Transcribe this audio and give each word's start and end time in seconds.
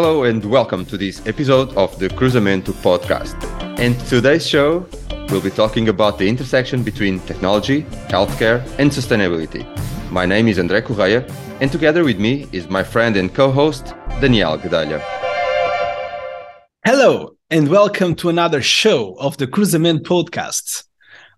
Hello 0.00 0.22
and 0.22 0.44
welcome 0.44 0.84
to 0.84 0.96
this 0.96 1.26
episode 1.26 1.76
of 1.76 1.98
the 1.98 2.06
Cruzamento 2.06 2.72
podcast. 2.86 3.34
And 3.80 3.98
today's 4.06 4.46
show, 4.46 4.86
we'll 5.28 5.40
be 5.40 5.50
talking 5.50 5.88
about 5.88 6.18
the 6.18 6.28
intersection 6.28 6.84
between 6.84 7.18
technology, 7.18 7.82
healthcare, 8.06 8.64
and 8.78 8.92
sustainability. 8.92 9.66
My 10.12 10.24
name 10.24 10.46
is 10.46 10.58
André 10.58 10.84
Correia, 10.84 11.26
and 11.60 11.72
together 11.72 12.04
with 12.04 12.20
me 12.20 12.46
is 12.52 12.68
my 12.70 12.84
friend 12.84 13.16
and 13.16 13.34
co-host, 13.34 13.92
Daniel 14.20 14.56
Guedelha. 14.56 15.02
Hello, 16.84 17.34
and 17.50 17.66
welcome 17.66 18.14
to 18.14 18.28
another 18.28 18.62
show 18.62 19.16
of 19.18 19.36
the 19.38 19.48
Cruzamento 19.48 20.02
podcast. 20.02 20.84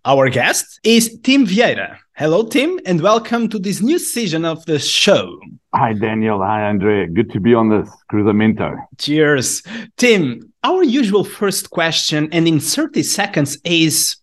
Our 0.04 0.29
guest 0.29 0.80
is 0.84 1.18
Tim 1.22 1.46
Vieira. 1.46 1.96
Hello, 2.21 2.43
Tim, 2.43 2.79
and 2.84 3.00
welcome 3.00 3.48
to 3.48 3.59
this 3.59 3.80
new 3.80 3.98
season 3.98 4.45
of 4.45 4.62
the 4.66 4.79
show. 4.79 5.41
Hi, 5.75 5.95
Daniel. 5.95 6.42
Hi, 6.42 6.69
Andrea. 6.69 7.06
Good 7.06 7.30
to 7.30 7.41
be 7.41 7.55
on 7.55 7.70
this 7.70 7.88
Cruzamento. 8.12 8.77
Cheers. 8.98 9.62
Tim, 9.97 10.52
our 10.62 10.83
usual 10.83 11.25
first 11.25 11.70
question, 11.70 12.28
and 12.30 12.47
in 12.47 12.61
30 12.61 13.05
seconds, 13.05 13.56
is 13.64 14.16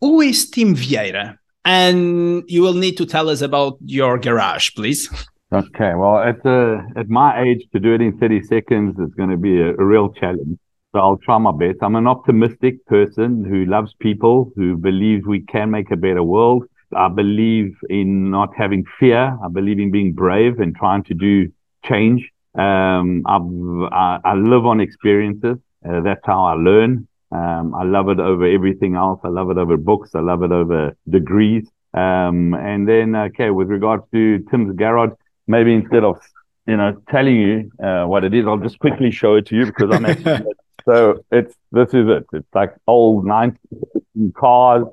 Who 0.00 0.22
is 0.22 0.48
Tim 0.48 0.74
Vieira? 0.74 1.36
And 1.66 2.42
you 2.48 2.62
will 2.62 2.72
need 2.72 2.96
to 2.96 3.04
tell 3.04 3.28
us 3.28 3.42
about 3.42 3.76
your 3.84 4.16
garage, 4.16 4.70
please. 4.74 5.10
Okay. 5.52 5.92
Well, 5.94 6.20
at, 6.20 6.46
uh, 6.46 6.80
at 6.96 7.10
my 7.10 7.42
age, 7.42 7.68
to 7.74 7.78
do 7.78 7.92
it 7.92 8.00
in 8.00 8.16
30 8.16 8.44
seconds 8.44 8.98
is 8.98 9.12
going 9.14 9.28
to 9.28 9.36
be 9.36 9.60
a, 9.60 9.74
a 9.74 9.84
real 9.84 10.08
challenge. 10.14 10.58
So 10.92 11.00
I'll 11.00 11.18
try 11.18 11.36
my 11.36 11.52
best. 11.52 11.82
I'm 11.82 11.96
an 11.96 12.06
optimistic 12.06 12.86
person 12.86 13.44
who 13.44 13.66
loves 13.66 13.92
people, 14.00 14.52
who 14.56 14.78
believes 14.78 15.26
we 15.26 15.42
can 15.42 15.70
make 15.70 15.90
a 15.90 15.96
better 15.96 16.22
world 16.22 16.64
I 16.96 17.08
believe 17.08 17.76
in 17.88 18.30
not 18.30 18.50
having 18.56 18.84
fear. 18.98 19.36
I 19.44 19.48
believe 19.48 19.78
in 19.78 19.90
being 19.90 20.12
brave 20.12 20.60
and 20.60 20.74
trying 20.74 21.04
to 21.04 21.14
do 21.14 21.52
change. 21.84 22.30
Um, 22.54 23.24
I, 23.26 24.18
I 24.24 24.34
live 24.34 24.66
on 24.66 24.80
experiences. 24.80 25.58
Uh, 25.88 26.00
that's 26.00 26.24
how 26.24 26.44
I 26.44 26.54
learn. 26.54 27.08
Um, 27.32 27.74
I 27.74 27.84
love 27.84 28.08
it 28.08 28.20
over 28.20 28.44
everything 28.44 28.94
else. 28.94 29.20
I 29.24 29.28
love 29.28 29.50
it 29.50 29.56
over 29.56 29.76
books. 29.76 30.14
I 30.14 30.20
love 30.20 30.42
it 30.42 30.52
over 30.52 30.94
degrees. 31.08 31.66
Um, 31.94 32.54
and 32.54 32.86
then, 32.88 33.16
okay, 33.16 33.50
with 33.50 33.68
regards 33.68 34.04
to 34.12 34.40
Tim's 34.50 34.76
Garage, 34.76 35.12
maybe 35.46 35.74
instead 35.74 36.04
of, 36.04 36.20
you 36.66 36.76
know, 36.76 37.00
telling 37.10 37.36
you 37.36 37.72
uh, 37.84 38.04
what 38.04 38.24
it 38.24 38.34
is, 38.34 38.46
I'll 38.46 38.58
just 38.58 38.78
quickly 38.78 39.10
show 39.10 39.36
it 39.36 39.46
to 39.46 39.56
you 39.56 39.66
because 39.66 39.90
I'm 39.90 40.04
actually, 40.04 40.44
so 40.84 41.24
it's, 41.30 41.54
this 41.70 41.88
is 41.94 42.08
it. 42.08 42.26
It's 42.32 42.54
like 42.54 42.74
old 42.86 43.24
19 43.26 44.32
cars. 44.36 44.86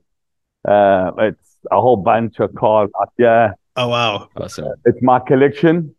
Uh, 0.67 1.11
it's 1.19 1.48
a 1.71 1.79
whole 1.79 1.97
bunch 1.97 2.39
of 2.39 2.53
cars 2.55 2.89
out 3.01 3.13
there. 3.17 3.55
Oh 3.75 3.87
wow! 3.87 4.29
Awesome. 4.35 4.73
It's 4.85 5.01
my 5.01 5.19
collection. 5.19 5.95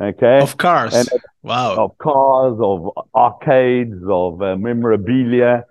Okay. 0.00 0.40
Of 0.40 0.56
cars. 0.56 0.94
And 0.94 1.08
wow. 1.42 1.76
Of 1.76 1.98
cars, 1.98 2.58
of 2.60 2.90
arcades, 3.14 4.02
of 4.08 4.42
uh, 4.42 4.56
memorabilia. 4.56 5.64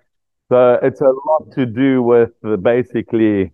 So 0.50 0.78
it's 0.82 1.00
a 1.00 1.12
lot 1.26 1.52
to 1.54 1.66
do 1.66 2.02
with 2.02 2.30
uh, 2.44 2.56
basically 2.56 3.52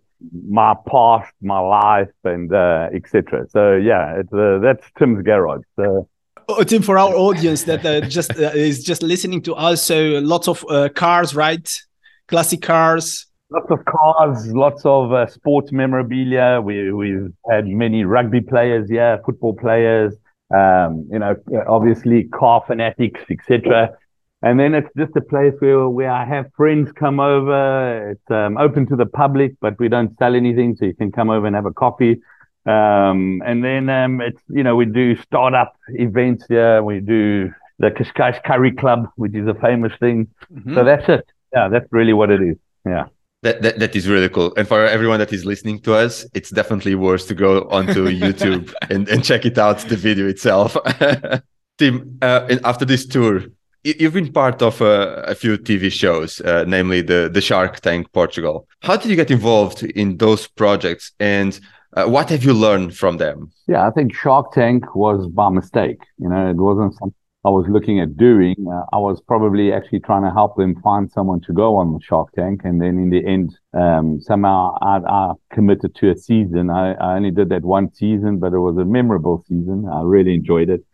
my 0.48 0.74
past, 0.88 1.32
my 1.40 1.58
life, 1.58 2.10
and 2.24 2.52
uh, 2.52 2.88
etc. 2.92 3.46
So 3.50 3.76
yeah, 3.76 4.20
it's, 4.20 4.32
uh, 4.32 4.58
that's 4.62 4.84
Tim's 4.98 5.22
garage. 5.22 5.62
So, 5.76 6.08
oh, 6.48 6.62
Tim, 6.62 6.82
for 6.82 6.98
our 6.98 7.14
audience 7.14 7.64
that 7.64 7.84
uh, 7.84 8.00
just 8.02 8.30
uh, 8.38 8.50
is 8.54 8.84
just 8.84 9.02
listening 9.02 9.42
to 9.42 9.54
us, 9.54 9.82
so 9.82 10.20
lots 10.22 10.48
of 10.48 10.64
uh, 10.68 10.88
cars, 10.90 11.34
right? 11.34 11.82
Classic 12.26 12.60
cars. 12.60 13.27
Lots 13.50 13.70
of 13.70 13.84
cars, 13.86 14.52
lots 14.52 14.82
of 14.84 15.12
uh, 15.12 15.26
sports 15.26 15.72
memorabilia. 15.72 16.60
We, 16.62 16.92
we've 16.92 17.32
had 17.50 17.66
many 17.66 18.04
rugby 18.04 18.42
players, 18.42 18.90
yeah, 18.90 19.16
football 19.24 19.54
players, 19.54 20.14
um, 20.54 21.08
you 21.10 21.18
know, 21.18 21.34
obviously 21.66 22.24
car 22.24 22.62
fanatics, 22.66 23.20
etc. 23.30 23.96
And 24.42 24.60
then 24.60 24.74
it's 24.74 24.90
just 24.96 25.16
a 25.16 25.20
place 25.20 25.54
where, 25.60 25.88
where 25.88 26.10
I 26.10 26.24
have 26.26 26.52
friends 26.56 26.92
come 26.92 27.20
over. 27.20 28.10
It's 28.10 28.30
um, 28.30 28.58
open 28.58 28.86
to 28.88 28.96
the 28.96 29.06
public, 29.06 29.54
but 29.60 29.78
we 29.78 29.88
don't 29.88 30.16
sell 30.18 30.34
anything, 30.34 30.76
so 30.76 30.84
you 30.84 30.94
can 30.94 31.10
come 31.10 31.30
over 31.30 31.46
and 31.46 31.56
have 31.56 31.66
a 31.66 31.72
coffee. 31.72 32.20
Um, 32.66 33.42
and 33.46 33.64
then 33.64 33.88
um, 33.88 34.20
it's 34.20 34.42
you 34.48 34.62
know 34.62 34.76
we 34.76 34.84
do 34.84 35.16
startup 35.16 35.74
events 35.88 36.44
here. 36.48 36.82
We 36.82 37.00
do 37.00 37.50
the 37.78 37.90
Kashkash 37.90 38.44
Curry 38.44 38.72
Club, 38.72 39.08
which 39.16 39.34
is 39.34 39.48
a 39.48 39.54
famous 39.54 39.92
thing. 39.98 40.28
Mm-hmm. 40.52 40.74
So 40.74 40.84
that's 40.84 41.08
it. 41.08 41.26
Yeah, 41.54 41.68
that's 41.68 41.86
really 41.90 42.12
what 42.12 42.30
it 42.30 42.42
is. 42.42 42.56
Yeah. 42.84 43.06
That, 43.42 43.62
that, 43.62 43.78
that 43.78 43.94
is 43.94 44.08
really 44.08 44.28
cool. 44.28 44.52
And 44.56 44.66
for 44.66 44.84
everyone 44.84 45.20
that 45.20 45.32
is 45.32 45.44
listening 45.44 45.80
to 45.82 45.94
us, 45.94 46.26
it's 46.34 46.50
definitely 46.50 46.96
worth 46.96 47.28
to 47.28 47.34
go 47.34 47.68
onto 47.70 48.06
YouTube 48.22 48.74
and, 48.90 49.08
and 49.08 49.24
check 49.24 49.46
it 49.46 49.58
out, 49.58 49.78
the 49.78 49.96
video 49.96 50.26
itself. 50.26 50.76
Tim, 51.78 52.18
uh, 52.20 52.56
after 52.64 52.84
this 52.84 53.06
tour, 53.06 53.44
you've 53.84 54.14
been 54.14 54.32
part 54.32 54.60
of 54.60 54.80
a, 54.80 55.22
a 55.28 55.34
few 55.36 55.56
TV 55.56 55.92
shows, 55.92 56.40
uh, 56.40 56.64
namely 56.66 57.00
the, 57.00 57.30
the 57.32 57.40
Shark 57.40 57.78
Tank 57.78 58.12
Portugal. 58.12 58.66
How 58.82 58.96
did 58.96 59.08
you 59.08 59.16
get 59.16 59.30
involved 59.30 59.84
in 59.84 60.16
those 60.16 60.48
projects 60.48 61.12
and 61.20 61.58
uh, 61.94 62.06
what 62.06 62.28
have 62.30 62.44
you 62.44 62.52
learned 62.52 62.96
from 62.96 63.16
them? 63.16 63.50
Yeah, 63.66 63.86
I 63.86 63.90
think 63.90 64.14
Shark 64.14 64.52
Tank 64.52 64.94
was 64.94 65.26
by 65.28 65.48
mistake. 65.48 66.00
You 66.18 66.28
know, 66.28 66.50
it 66.50 66.56
wasn't 66.56 66.94
something 66.98 67.14
I 67.44 67.50
was 67.50 67.66
looking 67.68 68.00
at 68.00 68.16
doing, 68.16 68.56
uh, 68.68 68.82
I 68.92 68.98
was 68.98 69.20
probably 69.20 69.72
actually 69.72 70.00
trying 70.00 70.24
to 70.24 70.30
help 70.30 70.56
them 70.56 70.74
find 70.82 71.10
someone 71.10 71.40
to 71.42 71.52
go 71.52 71.76
on 71.76 71.92
the 71.92 72.00
Shark 72.02 72.32
Tank. 72.32 72.62
And 72.64 72.82
then 72.82 72.98
in 72.98 73.10
the 73.10 73.24
end, 73.24 73.56
um, 73.74 74.20
somehow 74.20 74.76
I, 74.82 74.98
I, 75.08 75.32
committed 75.52 75.94
to 75.96 76.10
a 76.10 76.16
season. 76.16 76.68
I, 76.68 76.94
I, 76.94 77.14
only 77.14 77.30
did 77.30 77.48
that 77.50 77.64
one 77.64 77.92
season, 77.94 78.38
but 78.38 78.52
it 78.52 78.58
was 78.58 78.76
a 78.76 78.84
memorable 78.84 79.44
season. 79.48 79.88
I 79.90 80.02
really 80.02 80.34
enjoyed 80.34 80.68
it. 80.68 80.84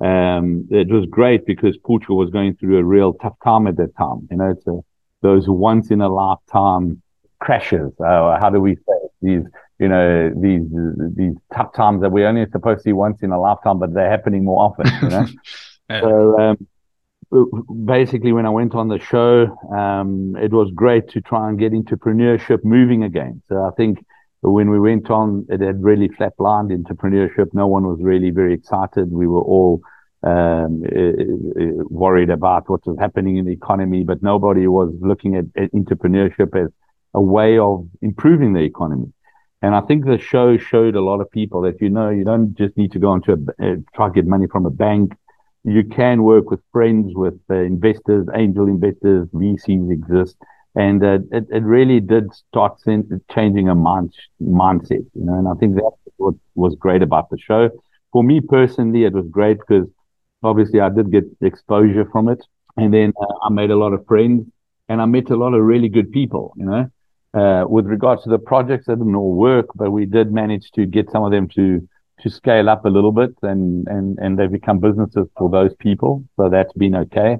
Um, 0.00 0.68
it 0.70 0.88
was 0.88 1.04
great 1.10 1.44
because 1.46 1.76
Portugal 1.78 2.16
was 2.16 2.30
going 2.30 2.54
through 2.54 2.78
a 2.78 2.84
real 2.84 3.14
tough 3.14 3.36
time 3.42 3.66
at 3.66 3.76
that 3.78 3.96
time. 3.96 4.28
You 4.30 4.36
know, 4.36 4.50
it's 4.50 4.66
a, 4.68 4.78
those 5.22 5.48
once 5.48 5.90
in 5.90 6.00
a 6.00 6.08
lifetime 6.08 7.02
crashes. 7.40 7.92
Uh, 7.98 8.38
how 8.40 8.50
do 8.50 8.60
we 8.60 8.76
say 8.76 8.82
it? 8.86 9.10
these? 9.20 9.42
You 9.80 9.86
know, 9.86 10.30
these 10.34 10.62
these 11.14 11.34
tough 11.54 11.72
times 11.72 12.00
that 12.02 12.10
we 12.10 12.24
only 12.24 12.44
supposed 12.50 12.78
to 12.78 12.82
see 12.82 12.92
once 12.92 13.22
in 13.22 13.30
a 13.30 13.40
lifetime, 13.40 13.78
but 13.78 13.94
they're 13.94 14.10
happening 14.10 14.44
more 14.44 14.60
often. 14.60 14.90
You 15.02 15.08
know. 15.08 15.26
Yeah. 15.88 16.00
So 16.00 16.38
um, 16.38 17.84
basically, 17.84 18.32
when 18.32 18.46
I 18.46 18.50
went 18.50 18.74
on 18.74 18.88
the 18.88 18.98
show, 18.98 19.56
um, 19.70 20.36
it 20.36 20.52
was 20.52 20.70
great 20.74 21.08
to 21.10 21.20
try 21.20 21.48
and 21.48 21.58
get 21.58 21.72
entrepreneurship 21.72 22.64
moving 22.64 23.02
again. 23.04 23.42
So 23.48 23.62
I 23.64 23.70
think 23.76 24.04
when 24.40 24.70
we 24.70 24.78
went 24.78 25.10
on, 25.10 25.46
it 25.48 25.60
had 25.60 25.82
really 25.82 26.08
flatlined 26.08 26.70
entrepreneurship. 26.76 27.52
No 27.52 27.66
one 27.66 27.84
was 27.84 27.98
really 28.00 28.30
very 28.30 28.54
excited. 28.54 29.10
We 29.10 29.26
were 29.26 29.40
all 29.40 29.80
um, 30.22 30.82
worried 31.90 32.30
about 32.30 32.68
what 32.68 32.86
was 32.86 32.96
happening 32.98 33.36
in 33.36 33.44
the 33.44 33.52
economy, 33.52 34.04
but 34.04 34.22
nobody 34.22 34.66
was 34.66 34.92
looking 35.00 35.36
at, 35.36 35.46
entrepreneurship 35.72 36.56
as 36.60 36.70
a 37.14 37.20
way 37.20 37.58
of 37.58 37.88
improving 38.02 38.52
the 38.52 38.60
economy. 38.60 39.12
And 39.60 39.74
I 39.74 39.80
think 39.80 40.04
the 40.04 40.18
show 40.18 40.56
showed 40.56 40.94
a 40.94 41.00
lot 41.00 41.20
of 41.20 41.30
people 41.30 41.62
that, 41.62 41.80
you 41.80 41.88
know, 41.88 42.10
you 42.10 42.24
don't 42.24 42.54
just 42.56 42.76
need 42.76 42.92
to 42.92 43.00
go 43.00 43.14
into 43.14 43.32
a, 43.32 43.36
uh, 43.64 43.76
try 43.94 44.08
to 44.08 44.12
get 44.14 44.26
money 44.26 44.46
from 44.46 44.66
a 44.66 44.70
bank 44.70 45.14
you 45.72 45.84
can 45.84 46.22
work 46.22 46.50
with 46.50 46.60
friends, 46.72 47.12
with 47.14 47.38
uh, 47.50 47.54
investors, 47.54 48.26
angel 48.34 48.66
investors, 48.66 49.28
VCs 49.34 49.90
exist. 49.90 50.36
And 50.74 51.02
uh, 51.02 51.18
it, 51.32 51.46
it 51.50 51.62
really 51.64 52.00
did 52.00 52.32
start 52.32 52.78
changing 52.84 53.68
a 53.68 53.74
mind, 53.74 54.14
mindset, 54.40 55.06
you 55.14 55.24
know, 55.24 55.34
and 55.34 55.48
I 55.48 55.54
think 55.54 55.74
that's 55.74 56.14
what 56.16 56.34
was 56.54 56.76
great 56.76 57.02
about 57.02 57.30
the 57.30 57.38
show. 57.38 57.70
For 58.12 58.22
me 58.22 58.40
personally, 58.40 59.04
it 59.04 59.12
was 59.12 59.26
great 59.28 59.58
because 59.58 59.88
obviously 60.42 60.80
I 60.80 60.88
did 60.88 61.10
get 61.10 61.24
exposure 61.40 62.08
from 62.10 62.28
it. 62.28 62.44
And 62.76 62.94
then 62.94 63.12
uh, 63.20 63.26
I 63.42 63.50
made 63.50 63.70
a 63.70 63.76
lot 63.76 63.92
of 63.92 64.06
friends 64.06 64.46
and 64.88 65.02
I 65.02 65.06
met 65.06 65.30
a 65.30 65.36
lot 65.36 65.54
of 65.54 65.62
really 65.62 65.88
good 65.88 66.12
people, 66.12 66.54
you 66.56 66.64
know. 66.64 66.90
Uh, 67.34 67.64
with 67.68 67.86
regards 67.86 68.22
to 68.22 68.30
the 68.30 68.38
projects, 68.38 68.86
that 68.86 68.96
didn't 68.96 69.14
all 69.14 69.34
work, 69.34 69.66
but 69.74 69.90
we 69.90 70.06
did 70.06 70.32
manage 70.32 70.70
to 70.72 70.86
get 70.86 71.10
some 71.10 71.24
of 71.24 71.30
them 71.30 71.46
to 71.46 71.86
to 72.22 72.30
scale 72.30 72.68
up 72.68 72.84
a 72.84 72.88
little 72.88 73.12
bit 73.12 73.34
and, 73.42 73.86
and, 73.88 74.18
and 74.18 74.38
they've 74.38 74.50
become 74.50 74.78
businesses 74.78 75.26
for 75.36 75.48
those 75.50 75.74
people. 75.78 76.24
So 76.36 76.48
that's 76.48 76.72
been 76.74 76.94
okay. 76.94 77.38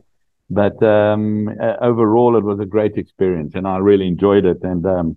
But, 0.51 0.83
um, 0.83 1.49
uh, 1.61 1.75
overall, 1.81 2.37
it 2.37 2.45
was 2.45 2.59
a 2.61 2.67
great 2.67 2.97
experience 2.97 3.53
and 3.55 3.67
I 3.67 3.79
really 3.79 4.07
enjoyed 4.07 4.45
it. 4.45 4.63
And, 4.63 4.87
um, 4.87 5.17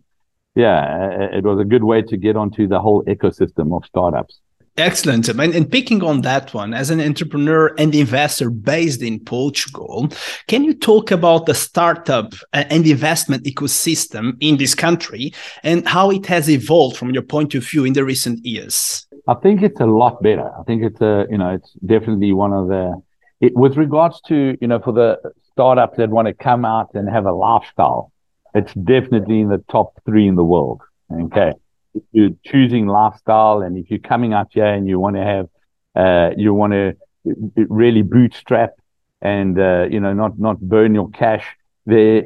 yeah, 0.56 1.30
it 1.32 1.44
was 1.46 1.60
a 1.60 1.64
good 1.64 1.84
way 1.84 2.02
to 2.02 2.18
get 2.18 2.36
onto 2.36 2.68
the 2.68 2.80
whole 2.80 3.04
ecosystem 3.06 3.76
of 3.76 3.86
startups. 3.86 4.42
Excellent. 4.78 5.28
And, 5.28 5.54
and 5.54 5.70
picking 5.70 6.02
on 6.02 6.22
that 6.22 6.54
one, 6.54 6.74
as 6.74 6.90
an 6.90 7.02
entrepreneur 7.02 7.76
and 7.78 7.94
investor 7.94 8.50
based 8.50 9.02
in 9.02 9.20
Portugal, 9.20 10.10
can 10.48 10.64
you 10.64 10.74
talk 10.74 11.12
about 11.12 11.46
the 11.46 11.54
startup 11.54 12.34
and 12.54 12.88
investment 12.88 13.44
ecosystem 13.44 14.38
in 14.40 14.58
this 14.58 14.74
country 14.74 15.34
and 15.64 15.86
how 15.88 16.10
it 16.10 16.26
has 16.26 16.50
evolved 16.50 16.96
from 16.96 17.12
your 17.12 17.22
point 17.22 17.54
of 17.54 17.68
view 17.68 17.84
in 17.84 17.94
the 17.94 18.06
recent 18.06 18.46
years? 18.46 19.06
I 19.28 19.36
think 19.36 19.62
it's 19.62 19.80
a 19.80 19.86
lot 19.86 20.22
better. 20.22 20.52
I 20.60 20.64
think 20.64 20.84
it's 20.84 21.02
a, 21.02 21.26
you 21.30 21.38
know, 21.38 21.50
it's 21.50 21.72
definitely 21.86 22.34
one 22.34 22.54
of 22.54 22.68
the, 22.68 23.02
it, 23.40 23.56
with 23.56 23.78
regards 23.78 24.22
to, 24.28 24.58
you 24.60 24.68
know, 24.68 24.80
for 24.80 24.94
the 24.94 25.20
startups 25.52 25.98
that 25.98 26.10
want 26.10 26.28
to 26.28 26.34
come 26.34 26.66
out 26.66 26.90
and 26.94 27.10
have 27.10 27.26
a 27.26 27.32
lifestyle, 27.32 28.12
it's 28.54 28.74
definitely 28.74 29.42
in 29.42 29.50
the 29.50 29.64
top 29.70 29.94
three 30.06 30.28
in 30.28 30.36
the 30.36 30.44
world. 30.44 30.82
Okay. 31.12 31.54
If 31.94 32.04
you're 32.12 32.30
choosing 32.46 32.88
lifestyle 32.88 33.62
and 33.62 33.78
if 33.78 33.90
you're 33.90 34.00
coming 34.00 34.34
out 34.34 34.48
here 34.52 34.66
and 34.66 34.88
you 34.88 35.00
want 35.00 35.16
to 35.18 35.24
have, 35.24 35.50
uh, 35.96 36.32
you 36.38 36.54
want 36.54 36.74
to 36.74 36.96
really 37.56 38.02
bootstrap, 38.02 38.72
and 39.22 39.60
uh, 39.60 39.86
you 39.90 40.00
know 40.00 40.14
not 40.14 40.40
not 40.40 40.60
burn 40.60 40.96
your 40.96 41.10
cash. 41.10 41.46
There, 41.86 42.24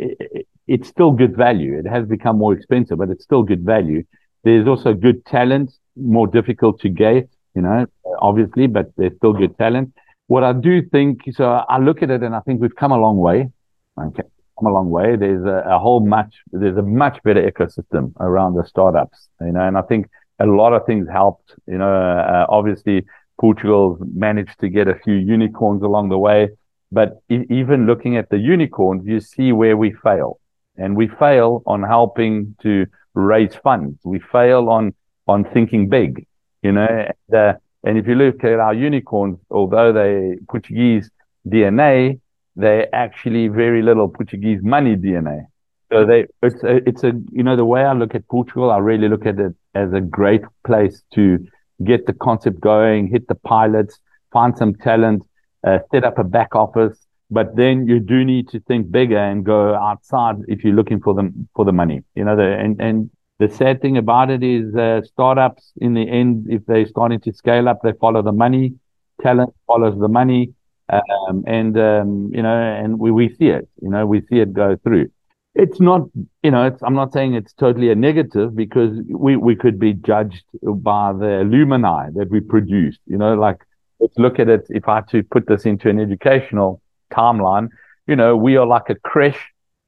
it's 0.68 0.88
still 0.88 1.12
good 1.12 1.36
value. 1.36 1.78
It 1.78 1.88
has 1.88 2.06
become 2.06 2.38
more 2.38 2.54
expensive, 2.54 2.98
but 2.98 3.10
it's 3.10 3.24
still 3.24 3.44
good 3.44 3.64
value. 3.64 4.04
There's 4.44 4.68
also 4.68 4.94
good 4.94 5.26
talent, 5.26 5.74
more 5.96 6.28
difficult 6.28 6.80
to 6.82 6.90
get, 6.90 7.30
you 7.56 7.62
know, 7.62 7.86
obviously, 8.20 8.68
but 8.68 8.88
there's 8.98 9.16
still 9.18 9.34
good 9.34 9.58
talent. 9.58 9.94
What 10.28 10.44
I 10.44 10.54
do 10.54 10.82
think, 10.82 11.22
so 11.34 11.46
I 11.46 11.78
look 11.78 12.02
at 12.02 12.10
it 12.10 12.24
and 12.24 12.36
I 12.36 12.40
think 12.42 12.62
we've 12.62 12.76
come 12.76 12.92
a 12.92 12.98
long 12.98 13.18
way. 13.18 13.50
Okay, 13.98 14.24
come 14.60 14.68
a 14.68 14.74
long 14.74 14.90
way. 14.90 15.16
There's 15.16 15.46
a, 15.46 15.64
a 15.70 15.80
whole 15.80 16.06
much, 16.06 16.36
there's 16.52 16.78
a 16.78 16.82
much 16.82 17.22
better 17.24 17.50
ecosystem 17.50 18.14
around 18.20 18.56
the 18.56 18.66
startups, 18.66 19.30
you 19.42 19.52
know, 19.52 19.62
and 19.62 19.78
I 19.78 19.82
think 19.84 20.10
a 20.40 20.46
lot 20.46 20.74
of 20.74 20.86
things 20.86 21.08
helped. 21.08 21.54
You 21.68 21.78
know, 21.78 21.92
uh, 21.92 22.46
obviously 22.50 23.06
Portugal 23.40 23.98
managed 24.14 24.60
to 24.60 24.70
get 24.70 24.88
a 24.88 24.96
few 24.96 25.16
unicorns 25.16 25.82
along 25.84 26.10
the 26.10 26.18
way, 26.18 26.50
but 26.92 27.22
e- 27.30 27.46
even 27.50 27.86
looking 27.86 28.18
at 28.18 28.30
the 28.30 28.38
unicorns, 28.38 29.06
you 29.06 29.20
see 29.20 29.52
where 29.52 29.78
we 29.78 29.94
fail, 30.04 30.40
and 30.78 30.96
we 30.98 31.08
fail 31.08 31.64
on 31.66 31.84
helping 31.84 32.56
to 32.64 32.86
raise 33.14 33.56
funds. 33.56 33.98
We 34.04 34.20
fail 34.20 34.70
on 34.70 34.94
on 35.28 35.46
thinking 35.54 35.90
big. 35.90 36.26
You 36.62 36.72
know, 36.72 36.88
and, 36.88 37.36
uh, 37.38 37.54
and 37.84 37.98
if 37.98 38.08
you 38.08 38.16
look 38.16 38.44
at 38.44 38.60
our 38.60 38.74
unicorns, 38.74 39.38
although 39.52 39.94
they 39.94 40.38
Portuguese 40.50 41.10
DNA, 41.48 42.20
they 42.56 42.88
actually 42.94 43.48
very 43.48 43.82
little 43.82 44.10
Portuguese 44.10 44.62
money 44.64 44.96
DNA. 44.96 45.46
So 45.92 46.06
they, 46.06 46.26
it's 46.42 46.64
a, 46.64 46.78
it's 46.90 47.04
a, 47.04 47.12
you 47.32 47.44
know, 47.44 47.56
the 47.56 47.66
way 47.66 47.84
I 47.84 47.94
look 47.94 48.16
at 48.16 48.28
Portugal, 48.28 48.72
I 48.72 48.80
really 48.80 49.08
look 49.08 49.26
at 49.26 49.40
it 49.40 49.54
as 49.76 49.94
a 49.94 50.02
great 50.02 50.42
place 50.66 51.04
to 51.14 51.46
get 51.84 52.08
the 52.08 52.14
concept 52.14 52.60
going, 52.60 53.08
hit 53.08 53.28
the 53.28 53.36
pilots, 53.36 54.00
find 54.34 54.58
some 54.58 54.74
talent, 54.76 55.24
uh, 55.66 55.80
set 55.92 56.04
up 56.04 56.18
a 56.18 56.24
back 56.24 56.56
office. 56.56 56.98
But 57.30 57.56
then 57.56 57.88
you 57.88 58.00
do 58.00 58.24
need 58.24 58.50
to 58.50 58.60
think 58.62 58.92
bigger 58.92 59.18
and 59.18 59.44
go 59.44 59.76
outside 59.76 60.38
if 60.48 60.64
you're 60.64 60.74
looking 60.76 61.02
for 61.02 61.14
them 61.14 61.48
for 61.56 61.66
the 61.66 61.72
money. 61.72 62.04
You 62.16 62.24
know, 62.24 62.36
the, 62.36 62.44
and 62.44 62.80
and 62.80 63.10
the 63.40 63.50
sad 63.50 63.82
thing 63.82 63.98
about 63.98 64.30
it 64.30 64.44
is 64.44 64.76
uh, 64.76 65.02
startups 65.04 65.74
in 65.78 65.94
the 65.94 66.08
end, 66.10 66.48
if 66.50 66.66
they're 66.66 66.88
starting 66.88 67.20
to 67.22 67.34
scale 67.34 67.68
up, 67.68 67.80
they 67.84 67.94
follow 67.94 68.22
the 68.22 68.32
money. 68.32 68.74
Talent 69.22 69.54
follows 69.68 70.00
the 70.00 70.08
money. 70.08 70.54
Um, 70.88 71.44
and, 71.48 71.78
um, 71.78 72.30
you 72.34 72.44
know, 72.44 72.56
and 72.56 73.00
we, 73.00 73.12
we 73.12 73.34
see 73.34 73.48
it, 73.48 73.68
you 73.82 73.90
know, 73.90 74.06
we 74.06 74.22
see 74.22 74.40
it 74.40 74.54
go 74.54 74.78
through. 74.84 75.10
It's 75.56 75.80
not, 75.80 76.02
you 76.44 76.52
know, 76.52 76.68
it's, 76.68 76.82
I'm 76.84 76.94
not 76.94 77.12
saying 77.12 77.34
it's 77.34 77.54
totally 77.54 77.90
a 77.90 77.96
negative 77.96 78.56
because 78.56 79.00
we, 79.10 79.36
we 79.36 79.56
could 79.56 79.80
be 79.80 79.94
judged 79.94 80.44
by 80.62 81.14
the 81.14 81.42
alumni 81.42 82.10
that 82.16 82.30
we 82.30 82.40
produced, 82.40 83.00
you 83.08 83.18
know, 83.18 83.34
like 83.36 83.66
let's 84.00 84.18
look 84.18 84.38
at 84.38 84.48
it. 84.48 84.68
If 84.70 84.88
I 84.88 84.96
had 84.96 85.08
to 85.10 85.24
put 85.24 85.48
this 85.48 85.66
into 85.66 85.90
an 85.90 86.00
educational 86.00 86.82
timeline, 87.12 87.70
you 88.06 88.16
know, 88.16 88.36
we 88.36 88.58
are 88.58 88.68
like 88.68 88.90
a 88.90 88.96
creche 88.96 89.42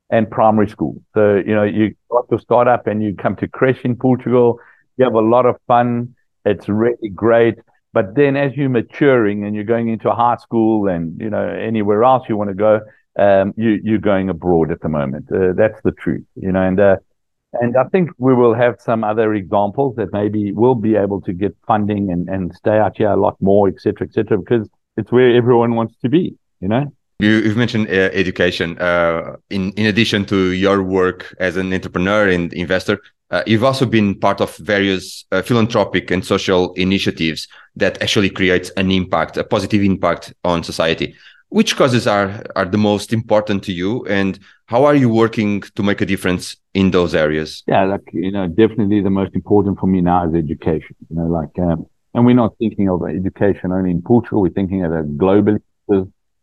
and 0.09 0.30
primary 0.30 0.69
school. 0.69 1.01
So, 1.13 1.36
you 1.36 1.54
know, 1.54 1.63
you 1.63 1.95
got 2.09 2.30
to 2.30 2.39
start 2.39 2.68
up 2.68 2.88
and 2.88 3.04
you 3.04 3.15
come 3.15 3.36
to 3.38 3.48
creche 3.48 3.83
in 3.83 3.95
Portugal. 3.95 4.59
You 4.98 5.06
have 5.06 5.13
a 5.13 5.21
lot 5.21 5.45
of 5.45 5.56
fun. 5.68 6.15
It's 6.45 6.69
really 6.69 7.09
great. 7.09 7.56
But 7.94 8.15
then 8.15 8.36
as 8.38 8.56
you're 8.56 8.69
maturing 8.69 9.44
and 9.44 9.56
you're 9.56 9.63
going 9.63 9.89
into 9.89 10.12
high 10.12 10.38
school 10.38 10.88
and, 10.88 11.19
you 11.19 11.30
know, 11.30 11.48
anywhere 11.48 12.04
else 12.04 12.30
you 12.30 12.38
want 12.38 12.50
to 12.50 12.54
go, 12.54 12.80
um, 13.19 13.54
you, 13.57 13.80
you're 13.83 13.98
going 13.98 14.30
abroad 14.30 14.71
at 14.71 14.81
the 14.81 14.89
moment. 14.89 15.31
Uh, 15.31 15.54
that's 15.54 15.81
the 15.83 15.92
truth, 15.92 16.25
you 16.36 16.51
know, 16.51 16.62
and, 16.62 16.80
uh, 16.80 16.98
and 17.54 17.75
I 17.75 17.86
think 17.86 18.12
we 18.18 18.36
will 18.36 18.54
have 18.54 18.75
some 18.80 19.04
other 19.04 19.33
examples 19.33 19.95
that 19.95 20.13
maybe 20.13 20.51
we'll 20.51 20.75
be 20.75 20.95
able 20.95 21.21
to 21.21 21.33
get 21.33 21.56
funding 21.65 22.12
and, 22.12 22.30
and 22.30 22.54
stay 22.54 22.77
out 22.77 22.98
here 22.98 23.09
a 23.09 23.15
lot 23.15 23.36
more, 23.42 23.68
et 23.68 23.80
cetera, 23.80 24.06
et 24.06 24.13
cetera, 24.13 24.38
because 24.38 24.69
it's 24.98 25.12
where 25.12 25.36
everyone 25.36 25.74
wants 25.74 25.95
to 26.04 26.09
be, 26.09 26.36
you 26.59 26.68
know? 26.68 26.94
You, 27.19 27.42
have 27.42 27.58
mentioned 27.58 27.88
uh, 27.88 28.12
education. 28.14 28.78
Uh, 28.78 29.38
in 29.50 29.72
in 29.72 29.88
addition 29.88 30.24
to 30.25 30.52
your 30.52 30.84
work 30.84 31.36
as 31.40 31.58
an 31.58 31.74
entrepreneur 31.74 32.30
and 32.30 32.54
investor, 32.54 33.00
uh, 33.31 33.42
you've 33.48 33.64
also 33.64 33.88
been 33.88 34.19
part 34.19 34.40
of 34.40 34.56
various 34.58 35.25
uh, 35.31 35.42
philanthropic 35.42 36.12
and 36.12 36.24
social 36.24 36.74
initiatives 36.74 37.48
that 37.75 38.00
actually 38.04 38.30
create 38.30 38.69
an 38.78 38.92
impact, 38.92 39.36
a 39.36 39.44
positive 39.44 39.81
impact 39.81 40.31
on 40.44 40.64
society. 40.64 41.16
Which 41.50 41.75
causes 41.75 42.06
are 42.06 42.44
are 42.56 42.66
the 42.66 42.78
most 42.78 43.12
important 43.12 43.64
to 43.64 43.74
you, 43.74 44.06
and 44.06 44.38
how 44.68 44.86
are 44.86 44.96
you 44.96 45.10
working 45.10 45.62
to 45.75 45.81
make 45.81 46.02
a 46.02 46.06
difference 46.06 46.56
in 46.75 46.92
those 46.92 47.16
areas? 47.16 47.64
Yeah, 47.66 47.86
like 47.86 48.08
you 48.14 48.31
know, 48.31 48.48
definitely 48.48 49.02
the 49.02 49.10
most 49.10 49.34
important 49.34 49.80
for 49.80 49.88
me 49.88 50.02
now 50.02 50.30
is 50.30 50.36
education. 50.36 50.96
You 51.10 51.16
know, 51.16 51.25
like, 51.25 51.58
um, 51.58 51.88
and 52.14 52.28
we're 52.28 52.36
not 52.36 52.56
thinking 52.60 52.90
of 52.90 53.02
education 53.10 53.72
only 53.72 53.90
in 53.90 54.04
Portugal. 54.04 54.44
We're 54.44 54.54
thinking 54.60 54.86
of 54.86 54.92
it 54.94 55.18
globally 55.18 55.62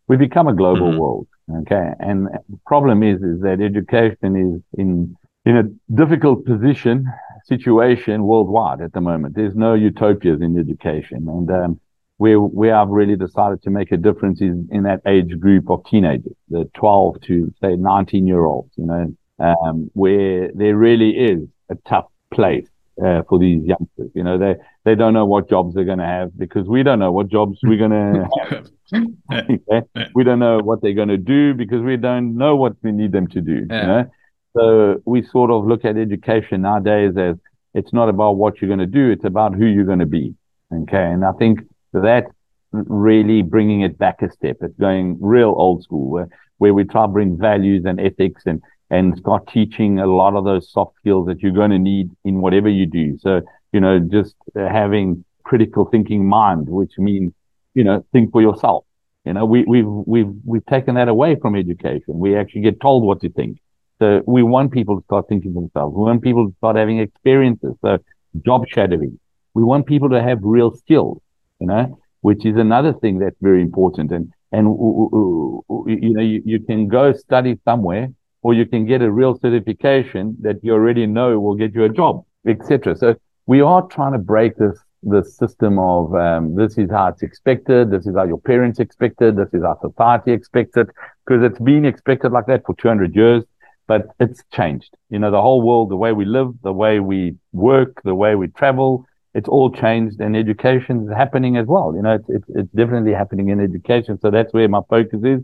we 0.09 0.17
become 0.17 0.49
a 0.49 0.55
global 0.55 0.89
mm-hmm. 0.89 0.99
world. 0.99 1.27
Okay. 1.63 1.91
And 2.01 2.27
the 2.49 2.59
problem 2.67 3.03
is, 3.03 3.23
is 3.23 3.41
that 3.43 3.61
education 3.61 4.37
is 4.37 4.79
in, 4.79 5.17
in 5.45 5.57
a 5.57 5.65
difficult 5.95 6.45
position, 6.47 7.07
situation 7.45 8.25
worldwide 8.25 8.81
at 8.81 8.93
the 8.93 9.01
moment. 9.01 9.35
There's 9.35 9.55
no 9.55 9.75
utopias 9.75 10.41
in 10.41 10.59
education. 10.59 11.29
And, 11.29 11.51
um, 11.51 11.81
where, 12.17 12.39
where 12.39 12.77
I've 12.77 12.89
really 12.89 13.17
decided 13.17 13.63
to 13.63 13.71
make 13.71 13.91
a 13.91 13.97
difference 13.97 14.41
is 14.41 14.57
in 14.71 14.85
that 14.85 15.01
age 15.07 15.39
group 15.41 15.69
of 15.69 15.85
teenagers, 15.85 16.33
the 16.49 16.71
12 16.75 17.21
to 17.23 17.53
say 17.61 17.75
19 17.75 18.27
year 18.27 18.45
olds, 18.45 18.73
you 18.77 18.87
know, 18.87 19.15
um, 19.41 19.91
where 19.95 20.51
there 20.55 20.77
really 20.77 21.11
is 21.11 21.49
a 21.71 21.75
tough 21.89 22.07
place 22.33 22.69
uh, 23.05 23.23
for 23.29 23.39
these 23.39 23.65
youngsters. 23.65 24.11
You 24.15 24.23
know, 24.23 24.39
they 24.39 24.55
they 24.85 24.95
don't 24.95 25.15
know 25.15 25.27
what 25.27 25.49
jobs 25.49 25.75
they're 25.75 25.85
going 25.85 25.99
to 25.99 26.05
have 26.05 26.37
because 26.39 26.67
we 26.69 26.83
don't 26.83 26.99
know 26.99 27.13
what 27.13 27.29
jobs 27.29 27.59
we're 27.63 27.79
going 27.79 27.91
to 28.15 28.29
have. 28.49 28.71
okay? 29.33 29.83
We 30.15 30.25
don't 30.25 30.39
know 30.39 30.59
what 30.59 30.83
they're 30.83 30.95
going 30.95 31.09
to 31.09 31.19
do 31.19 31.55
because 31.55 31.83
we 31.83 31.97
don't 31.97 32.37
know 32.37 32.57
what 32.57 32.75
we 32.83 32.93
need 32.93 33.13
them 33.13 33.27
to 33.29 33.41
do. 33.41 33.67
Yeah. 33.71 33.81
You 33.81 33.87
know? 33.87 34.11
So 34.57 35.03
we 35.05 35.25
sort 35.25 35.51
of 35.51 35.67
look 35.67 35.85
at 35.85 35.97
education 35.97 36.63
nowadays 36.63 37.17
as 37.17 37.37
it's 37.75 37.93
not 37.93 38.09
about 38.09 38.37
what 38.37 38.61
you're 38.61 38.69
going 38.69 38.79
to 38.79 38.87
do; 38.87 39.11
it's 39.11 39.25
about 39.25 39.55
who 39.55 39.67
you're 39.67 39.85
going 39.85 39.99
to 39.99 40.07
be. 40.07 40.35
Okay, 40.73 41.05
and 41.05 41.25
I 41.25 41.33
think 41.33 41.61
that 41.93 42.27
really 42.73 43.43
bringing 43.43 43.81
it 43.81 43.99
back 43.99 44.23
a 44.23 44.31
step. 44.31 44.59
It's 44.61 44.79
going 44.79 45.19
real 45.21 45.55
old 45.57 45.83
school 45.83 46.09
where 46.09 46.29
where 46.59 46.73
we 46.73 46.85
try 46.85 47.05
to 47.05 47.09
bring 47.09 47.37
values 47.37 47.85
and 47.85 48.01
ethics 48.01 48.43
and 48.47 48.63
and 48.91 49.19
start 49.19 49.49
teaching 49.49 49.99
a 49.99 50.07
lot 50.07 50.35
of 50.35 50.45
those 50.45 50.71
soft 50.71 50.97
skills 50.97 51.27
that 51.27 51.41
you're 51.41 51.53
going 51.53 51.71
to 51.71 51.79
need 51.79 52.11
in 52.25 52.41
whatever 52.41 52.69
you 52.69 52.87
do. 52.87 53.19
So, 53.19 53.41
you 53.73 53.81
know, 53.81 53.99
just 53.99 54.35
having 54.55 55.25
critical 55.43 55.87
thinking 55.87 56.27
mind, 56.27 56.69
which 56.69 56.93
means, 56.99 57.33
you 57.75 57.85
know, 57.85 58.05
think 58.13 58.33
for 58.33 58.41
yourself. 58.41 58.85
You 59.25 59.33
know, 59.33 59.45
we, 59.45 59.65
we've, 59.65 59.87
we've, 59.87 60.33
we've 60.45 60.67
taken 60.67 60.97
that 60.97 61.09
away 61.09 61.37
from 61.41 61.57
education. 61.57 62.19
We 62.19 62.37
actually 62.37 62.63
get 62.63 62.81
told 62.81 63.05
what 63.05 63.21
to 63.23 63.31
think. 63.31 63.59
So 63.99 64.23
we 64.27 64.43
want 64.43 64.73
people 64.73 65.01
to 65.01 65.05
start 65.05 65.29
thinking 65.29 65.55
for 65.55 65.61
themselves. 65.63 65.95
We 65.97 66.03
want 66.03 66.23
people 66.23 66.49
to 66.49 66.55
start 66.59 66.77
having 66.77 66.99
experiences. 66.99 67.75
So 67.81 67.99
job 68.45 68.67
shadowing. 68.69 69.19
We 69.55 69.63
want 69.63 69.87
people 69.87 70.11
to 70.11 70.23
have 70.23 70.39
real 70.43 70.75
skills, 70.77 71.23
you 71.61 71.67
know, 71.67 71.99
which 72.21 72.45
is 72.45 72.57
another 72.57 72.93
thing 72.93 73.19
that's 73.19 73.37
very 73.41 73.63
important. 73.63 74.11
And, 74.13 74.33
and, 74.53 74.67
you 74.67 76.15
know, 76.15 76.21
you, 76.21 76.43
you 76.45 76.61
can 76.61 76.89
go 76.89 77.13
study 77.13 77.59
somewhere 77.65 78.09
or 78.43 78.53
you 78.53 78.67
can 78.67 78.85
get 78.85 79.01
a 79.01 79.11
real 79.11 79.39
certification 79.39 80.37
that 80.41 80.57
you 80.63 80.73
already 80.73 81.07
know 81.07 81.39
will 81.41 81.55
get 81.55 81.75
you 81.75 81.85
a 81.85 81.89
job, 81.89 82.25
etc. 82.47 82.97
So 82.97 83.15
we 83.47 83.61
are 83.61 83.83
trying 83.87 84.13
to 84.13 84.19
break 84.19 84.57
this 84.57 84.79
this 85.05 85.37
system 85.37 85.79
of 85.79 86.15
um, 86.15 86.55
this 86.55 86.79
is 86.79 86.91
how 86.91 87.09
it's 87.09 87.23
expected, 87.23 87.91
this 87.91 88.07
is 88.07 88.15
how 88.15 88.25
your 88.25 88.41
parents 88.41 88.79
expected, 88.81 89.37
this 89.37 89.49
is 89.53 89.63
how 89.63 89.79
society 89.81 90.33
expected, 90.33 90.91
because 91.25 91.43
it's 91.43 91.59
been 91.59 91.85
expected 91.85 92.33
like 92.33 92.47
that 92.47 92.65
for 92.65 92.75
200 92.77 93.15
years, 93.15 93.45
but 93.87 94.07
it's 94.21 94.43
changed. 94.53 94.97
You 95.11 95.19
know, 95.19 95.31
the 95.31 95.41
whole 95.41 95.63
world, 95.63 95.91
the 95.91 95.97
way 95.97 96.13
we 96.13 96.25
live, 96.25 96.55
the 96.63 96.73
way 96.73 97.01
we 97.01 97.37
work, 97.53 98.01
the 98.05 98.15
way 98.15 98.35
we 98.35 98.49
travel, 98.49 99.07
it's 99.35 99.49
all 99.49 99.71
changed, 99.71 100.21
and 100.21 100.37
education 100.37 101.07
is 101.09 101.15
happening 101.15 101.57
as 101.57 101.67
well. 101.67 101.93
You 101.95 102.03
know, 102.03 102.15
it's, 102.15 102.29
it's, 102.29 102.49
it's 102.51 102.73
definitely 102.73 103.13
happening 103.13 103.49
in 103.49 103.61
education. 103.61 104.19
So 104.21 104.31
that's 104.31 104.53
where 104.53 104.69
my 104.69 104.81
focus 104.89 105.21
is. 105.25 105.41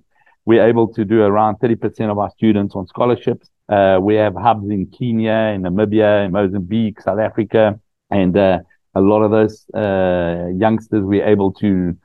We're 0.46 0.66
able 0.66 0.92
to 0.94 1.04
do 1.04 1.22
around 1.22 1.56
30% 1.56 2.10
of 2.10 2.18
our 2.18 2.30
students 2.30 2.74
on 2.74 2.86
scholarships. 2.86 3.50
Uh, 3.68 3.98
we 4.00 4.14
have 4.14 4.34
hubs 4.34 4.68
in 4.70 4.86
Kenya, 4.86 5.52
in 5.54 5.62
Namibia, 5.62 6.24
in 6.24 6.32
Mozambique, 6.32 7.00
South 7.00 7.18
Africa, 7.18 7.78
and 8.10 8.36
uh, 8.36 8.58
a 8.94 9.00
lot 9.00 9.23
of 9.23 9.30
those 9.30 9.64
uh, 9.75 10.49
youngsters 10.56 11.02
we're 11.04 11.26
able 11.26 11.52
to 11.54 11.97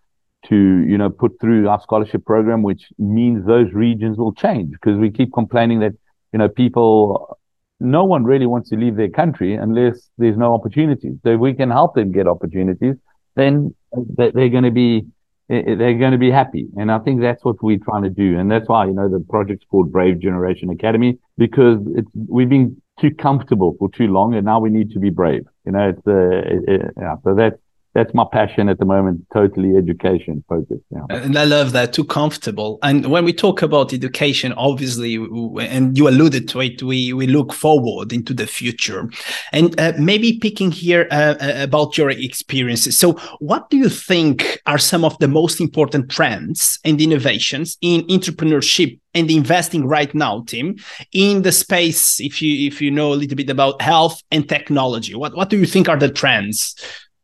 to 0.48 0.56
you 0.56 0.98
know 0.98 1.10
put 1.10 1.40
through 1.42 1.68
our 1.68 1.82
scholarship 1.82 2.26
program, 2.26 2.62
which 2.62 2.86
means 3.00 3.46
those 3.46 3.72
regions 3.74 4.18
will 4.18 4.34
change 4.34 4.72
because 4.72 4.98
we 4.98 5.10
keep 5.10 5.34
complaining 5.34 5.80
that 5.80 5.94
you 6.34 6.40
know 6.40 6.48
people 6.48 7.38
no 7.80 8.06
one 8.06 8.24
really 8.24 8.46
wants 8.46 8.70
to 8.70 8.78
leave 8.78 8.96
their 8.96 9.10
country 9.10 9.56
unless 9.56 10.10
there's 10.18 10.38
no 10.38 10.54
opportunities. 10.54 11.16
So 11.24 11.32
if 11.32 11.40
we 11.40 11.54
can 11.54 11.70
help 11.70 11.96
them 11.96 12.12
get 12.12 12.28
opportunities, 12.28 12.96
then 13.36 13.76
they're 13.92 14.50
going 14.50 14.64
to 14.64 14.72
be 14.72 15.06
they're 15.48 15.98
going 15.98 16.12
to 16.12 16.18
be 16.18 16.32
happy. 16.32 16.68
And 16.78 16.92
I 16.92 17.00
think 17.00 17.22
that's 17.22 17.44
what 17.46 17.62
we're 17.62 17.78
trying 17.78 18.04
to 18.04 18.10
do. 18.10 18.40
And 18.40 18.50
that's 18.50 18.68
why, 18.68 18.86
you 18.86 18.94
know, 18.94 19.08
the 19.08 19.24
project's 19.30 19.66
called 19.70 19.92
Brave 19.92 20.20
Generation 20.20 20.72
Academy 20.72 21.20
because 21.38 21.80
it's, 21.96 22.10
we've 22.28 22.50
been 22.50 22.82
too 23.00 23.12
comfortable 23.12 23.76
for 23.78 23.90
too 23.92 24.08
long 24.08 24.34
and 24.34 24.46
now 24.46 24.60
we 24.60 24.70
need 24.72 24.92
to 24.92 25.00
be 25.00 25.12
brave. 25.12 25.46
You 25.66 25.72
know, 25.72 25.90
it's, 25.90 26.08
uh, 26.08 26.12
it, 26.14 26.64
it, 26.70 26.94
yeah, 26.98 27.16
so 27.24 27.36
that's, 27.36 27.58
that's 27.96 28.14
my 28.14 28.26
passion 28.32 28.70
at 28.70 28.78
the 28.78 28.86
moment 28.86 29.26
totally 29.34 29.76
education 29.76 30.44
focused 30.48 30.84
yeah. 30.92 31.06
and 31.10 31.38
i 31.38 31.44
love 31.44 31.72
that 31.72 31.96
too 31.96 32.04
comfortable. 32.04 32.78
And 32.84 33.06
when 33.08 33.24
we 33.24 33.34
talk 33.34 33.62
about 33.62 33.94
education 33.94 34.54
obviously 34.54 35.16
and 35.16 35.98
you 35.98 36.08
alluded 36.08 36.50
to 36.50 36.62
it 36.62 36.84
we 36.84 37.14
we 37.14 37.28
look 37.28 37.54
forward 37.54 38.12
into 38.12 38.34
the 38.34 38.48
future. 38.48 39.10
And 39.52 39.80
uh, 39.80 39.94
maybe 39.98 40.40
picking 40.40 40.72
here 40.72 41.08
uh, 41.12 41.36
uh 41.40 41.54
about 41.70 41.98
your 41.98 42.10
experiences. 42.10 42.98
So 42.98 43.14
what 43.40 43.70
do 43.70 43.78
you 43.78 43.90
think 43.90 44.62
are 44.66 44.78
some 44.78 45.04
of 45.06 45.18
the 45.20 45.28
most 45.28 45.62
important 45.62 46.10
trends 46.10 46.80
and 46.84 47.00
innovations 47.00 47.78
in 47.82 48.02
entrepreneurship 48.08 49.00
and 49.14 49.32
investing 49.32 49.88
right 49.88 50.14
now 50.14 50.44
tim 50.46 50.76
in 51.14 51.44
the 51.44 51.52
space 51.52 52.20
if 52.20 52.42
you 52.42 52.68
if 52.68 52.82
you 52.82 52.92
know 52.92 53.14
a 53.14 53.20
little 53.22 53.38
bit 53.38 53.50
about 53.50 53.82
health 53.82 54.22
and 54.32 54.50
technology? 54.50 55.16
What 55.16 55.36
what 55.38 55.50
do 55.50 55.58
you 55.58 55.66
think 55.66 55.88
are 55.88 56.00
the 56.00 56.10
trends 56.10 56.76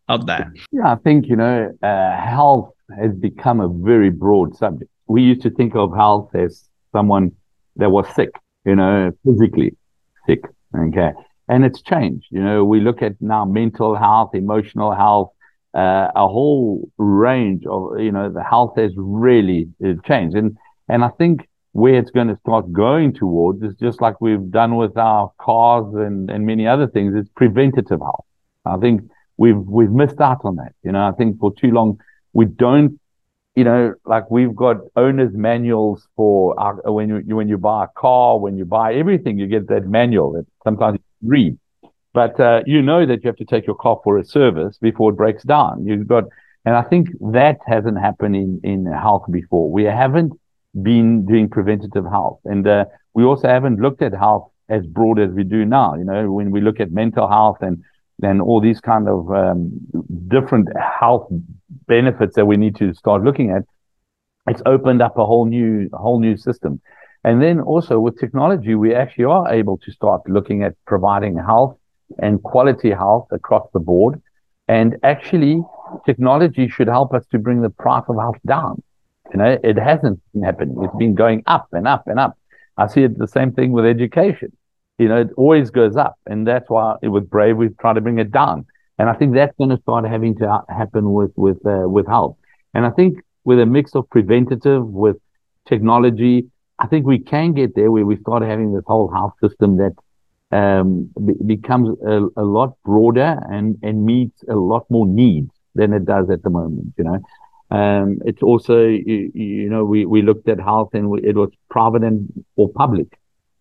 of 0.07 0.25
that? 0.25 0.47
Yeah, 0.71 0.91
I 0.91 0.95
think, 0.95 1.27
you 1.27 1.35
know, 1.35 1.71
uh, 1.81 2.17
health 2.17 2.71
has 2.99 3.13
become 3.13 3.59
a 3.59 3.69
very 3.69 4.09
broad 4.09 4.55
subject. 4.55 4.91
We 5.07 5.21
used 5.21 5.41
to 5.43 5.49
think 5.49 5.75
of 5.75 5.93
health 5.95 6.35
as 6.35 6.67
someone 6.91 7.31
that 7.77 7.89
was 7.89 8.07
sick, 8.15 8.31
you 8.65 8.75
know, 8.75 9.11
physically 9.25 9.75
sick. 10.27 10.43
Okay. 10.77 11.11
And 11.47 11.65
it's 11.65 11.81
changed. 11.81 12.27
You 12.29 12.43
know, 12.43 12.63
we 12.63 12.79
look 12.79 13.01
at 13.01 13.13
now 13.19 13.45
mental 13.45 13.95
health, 13.95 14.31
emotional 14.33 14.93
health, 14.93 15.31
uh, 15.73 16.07
a 16.15 16.27
whole 16.27 16.89
range 16.97 17.65
of, 17.65 17.99
you 17.99 18.11
know, 18.11 18.29
the 18.29 18.43
health 18.43 18.73
has 18.77 18.91
really 18.95 19.67
uh, 19.85 19.93
changed. 20.05 20.35
And, 20.35 20.57
and 20.87 21.03
I 21.03 21.09
think 21.09 21.47
where 21.73 21.95
it's 21.95 22.11
going 22.11 22.27
to 22.27 22.37
start 22.37 22.71
going 22.71 23.13
towards 23.13 23.63
is 23.63 23.75
just 23.75 24.01
like 24.01 24.19
we've 24.19 24.51
done 24.51 24.75
with 24.75 24.97
our 24.97 25.31
cars 25.39 25.93
and, 25.95 26.29
and 26.29 26.45
many 26.45 26.67
other 26.67 26.87
things, 26.87 27.15
it's 27.15 27.29
preventative 27.35 27.99
health. 27.99 28.25
I 28.65 28.77
think 28.77 29.01
we've 29.41 29.63
we've 29.77 29.95
missed 30.03 30.21
out 30.21 30.41
on 30.43 30.55
that. 30.61 30.73
You 30.83 30.91
know, 30.91 31.03
I 31.09 31.13
think 31.17 31.39
for 31.39 31.51
too 31.61 31.71
long 31.71 31.99
we 32.33 32.45
don't. 32.45 32.99
You 33.55 33.65
know, 33.65 33.95
like 34.05 34.31
we've 34.31 34.55
got 34.55 34.77
owners' 34.95 35.35
manuals 35.49 36.07
for 36.15 36.57
our, 36.57 36.75
when 36.97 37.09
you 37.09 37.35
when 37.35 37.49
you 37.49 37.57
buy 37.57 37.83
a 37.83 37.87
car, 38.03 38.39
when 38.39 38.55
you 38.59 38.65
buy 38.79 38.93
everything, 38.93 39.37
you 39.37 39.47
get 39.47 39.67
that 39.67 39.87
manual 39.87 40.31
that 40.35 40.45
sometimes 40.63 40.99
you 40.99 41.29
read. 41.29 41.57
But 42.13 42.39
uh, 42.39 42.61
you 42.65 42.81
know 42.81 43.05
that 43.05 43.17
you 43.23 43.27
have 43.31 43.41
to 43.43 43.49
take 43.53 43.65
your 43.67 43.75
car 43.75 43.99
for 44.03 44.17
a 44.17 44.23
service 44.23 44.77
before 44.77 45.09
it 45.11 45.17
breaks 45.23 45.43
down. 45.43 45.85
You've 45.85 46.07
got, 46.07 46.25
and 46.65 46.75
I 46.81 46.83
think 46.83 47.09
that 47.39 47.57
hasn't 47.73 47.99
happened 48.07 48.35
in 48.43 48.61
in 48.63 48.85
health 48.85 49.25
before. 49.39 49.69
We 49.69 49.83
haven't 49.83 50.31
been 50.89 51.25
doing 51.25 51.49
preventative 51.49 52.05
health, 52.05 52.39
and 52.45 52.65
uh, 52.65 52.85
we 53.17 53.23
also 53.29 53.47
haven't 53.49 53.81
looked 53.81 54.01
at 54.01 54.13
health 54.13 54.45
as 54.69 54.85
broad 54.97 55.19
as 55.19 55.31
we 55.31 55.43
do 55.43 55.65
now. 55.65 55.95
You 55.95 56.05
know, 56.05 56.31
when 56.31 56.51
we 56.51 56.61
look 56.61 56.79
at 56.79 56.91
mental 57.03 57.27
health 57.27 57.57
and 57.67 57.83
and 58.21 58.41
all 58.41 58.61
these 58.61 58.79
kind 58.79 59.07
of 59.07 59.31
um, 59.31 59.71
different 60.27 60.69
health 60.77 61.27
benefits 61.87 62.35
that 62.35 62.45
we 62.45 62.57
need 62.57 62.75
to 62.77 62.93
start 62.93 63.23
looking 63.23 63.51
at, 63.51 63.63
it's 64.47 64.61
opened 64.65 65.01
up 65.01 65.17
a 65.17 65.25
whole 65.25 65.45
new 65.45 65.89
whole 65.93 66.19
new 66.19 66.37
system. 66.37 66.81
And 67.23 67.41
then 67.41 67.59
also 67.59 67.99
with 67.99 68.19
technology, 68.19 68.73
we 68.73 68.95
actually 68.95 69.25
are 69.25 69.53
able 69.53 69.77
to 69.79 69.91
start 69.91 70.21
looking 70.27 70.63
at 70.63 70.73
providing 70.85 71.37
health 71.37 71.77
and 72.19 72.41
quality 72.41 72.89
health 72.89 73.27
across 73.31 73.67
the 73.73 73.79
board. 73.79 74.21
And 74.67 74.97
actually, 75.03 75.61
technology 76.05 76.67
should 76.67 76.87
help 76.87 77.13
us 77.13 77.25
to 77.31 77.37
bring 77.37 77.61
the 77.61 77.69
price 77.69 78.03
of 78.07 78.15
health 78.15 78.37
down. 78.47 78.81
You 79.31 79.37
know, 79.37 79.59
it 79.63 79.77
hasn't 79.77 80.19
been 80.33 80.43
happening. 80.43 80.75
It's 80.83 80.95
been 80.95 81.13
going 81.13 81.43
up 81.45 81.67
and 81.71 81.87
up 81.87 82.07
and 82.07 82.19
up. 82.19 82.37
I 82.77 82.87
see 82.87 83.03
it 83.03 83.17
the 83.17 83.27
same 83.27 83.51
thing 83.51 83.71
with 83.71 83.85
education 83.85 84.51
you 85.01 85.07
know, 85.07 85.21
it 85.21 85.29
always 85.35 85.71
goes 85.71 85.95
up. 85.95 86.15
And 86.27 86.47
that's 86.47 86.69
why 86.69 86.95
with 87.01 87.27
Brave, 87.29 87.57
we've 87.57 87.77
tried 87.79 87.93
to 87.93 88.01
bring 88.01 88.19
it 88.19 88.31
down. 88.31 88.65
And 88.99 89.09
I 89.09 89.13
think 89.13 89.33
that's 89.33 89.55
going 89.57 89.71
to 89.71 89.81
start 89.81 90.05
having 90.05 90.37
to 90.37 90.61
happen 90.69 91.11
with, 91.11 91.31
with, 91.35 91.65
uh, 91.65 91.89
with 91.89 92.05
health. 92.05 92.37
And 92.75 92.85
I 92.85 92.91
think 92.91 93.17
with 93.43 93.59
a 93.59 93.65
mix 93.65 93.95
of 93.95 94.07
preventative 94.11 94.85
with 94.85 95.17
technology, 95.67 96.45
I 96.77 96.85
think 96.85 97.07
we 97.07 97.17
can 97.17 97.53
get 97.53 97.73
there 97.75 97.89
where 97.89 98.05
we 98.05 98.17
start 98.17 98.43
having 98.43 98.73
this 98.73 98.83
whole 98.85 99.11
health 99.11 99.33
system 99.41 99.77
that 99.77 99.95
um, 100.55 101.09
be- 101.25 101.55
becomes 101.55 101.97
a, 102.05 102.27
a, 102.37 102.43
lot 102.43 102.77
broader 102.85 103.39
and, 103.49 103.79
and 103.81 104.05
meets 104.05 104.43
a 104.49 104.55
lot 104.55 104.85
more 104.91 105.07
needs 105.07 105.51
than 105.73 105.93
it 105.93 106.05
does 106.05 106.29
at 106.29 106.43
the 106.43 106.49
moment, 106.49 106.93
you 106.97 107.05
know. 107.05 107.19
Um, 107.71 108.19
it's 108.25 108.43
also, 108.43 108.85
you, 108.85 109.31
you, 109.33 109.69
know, 109.69 109.83
we, 109.85 110.05
we 110.05 110.21
looked 110.21 110.47
at 110.49 110.59
health 110.59 110.89
and 110.93 111.09
we, 111.09 111.23
it 111.23 111.35
was 111.35 111.49
private 111.69 112.03
and 112.03 112.27
or 112.55 112.69
public 112.69 113.17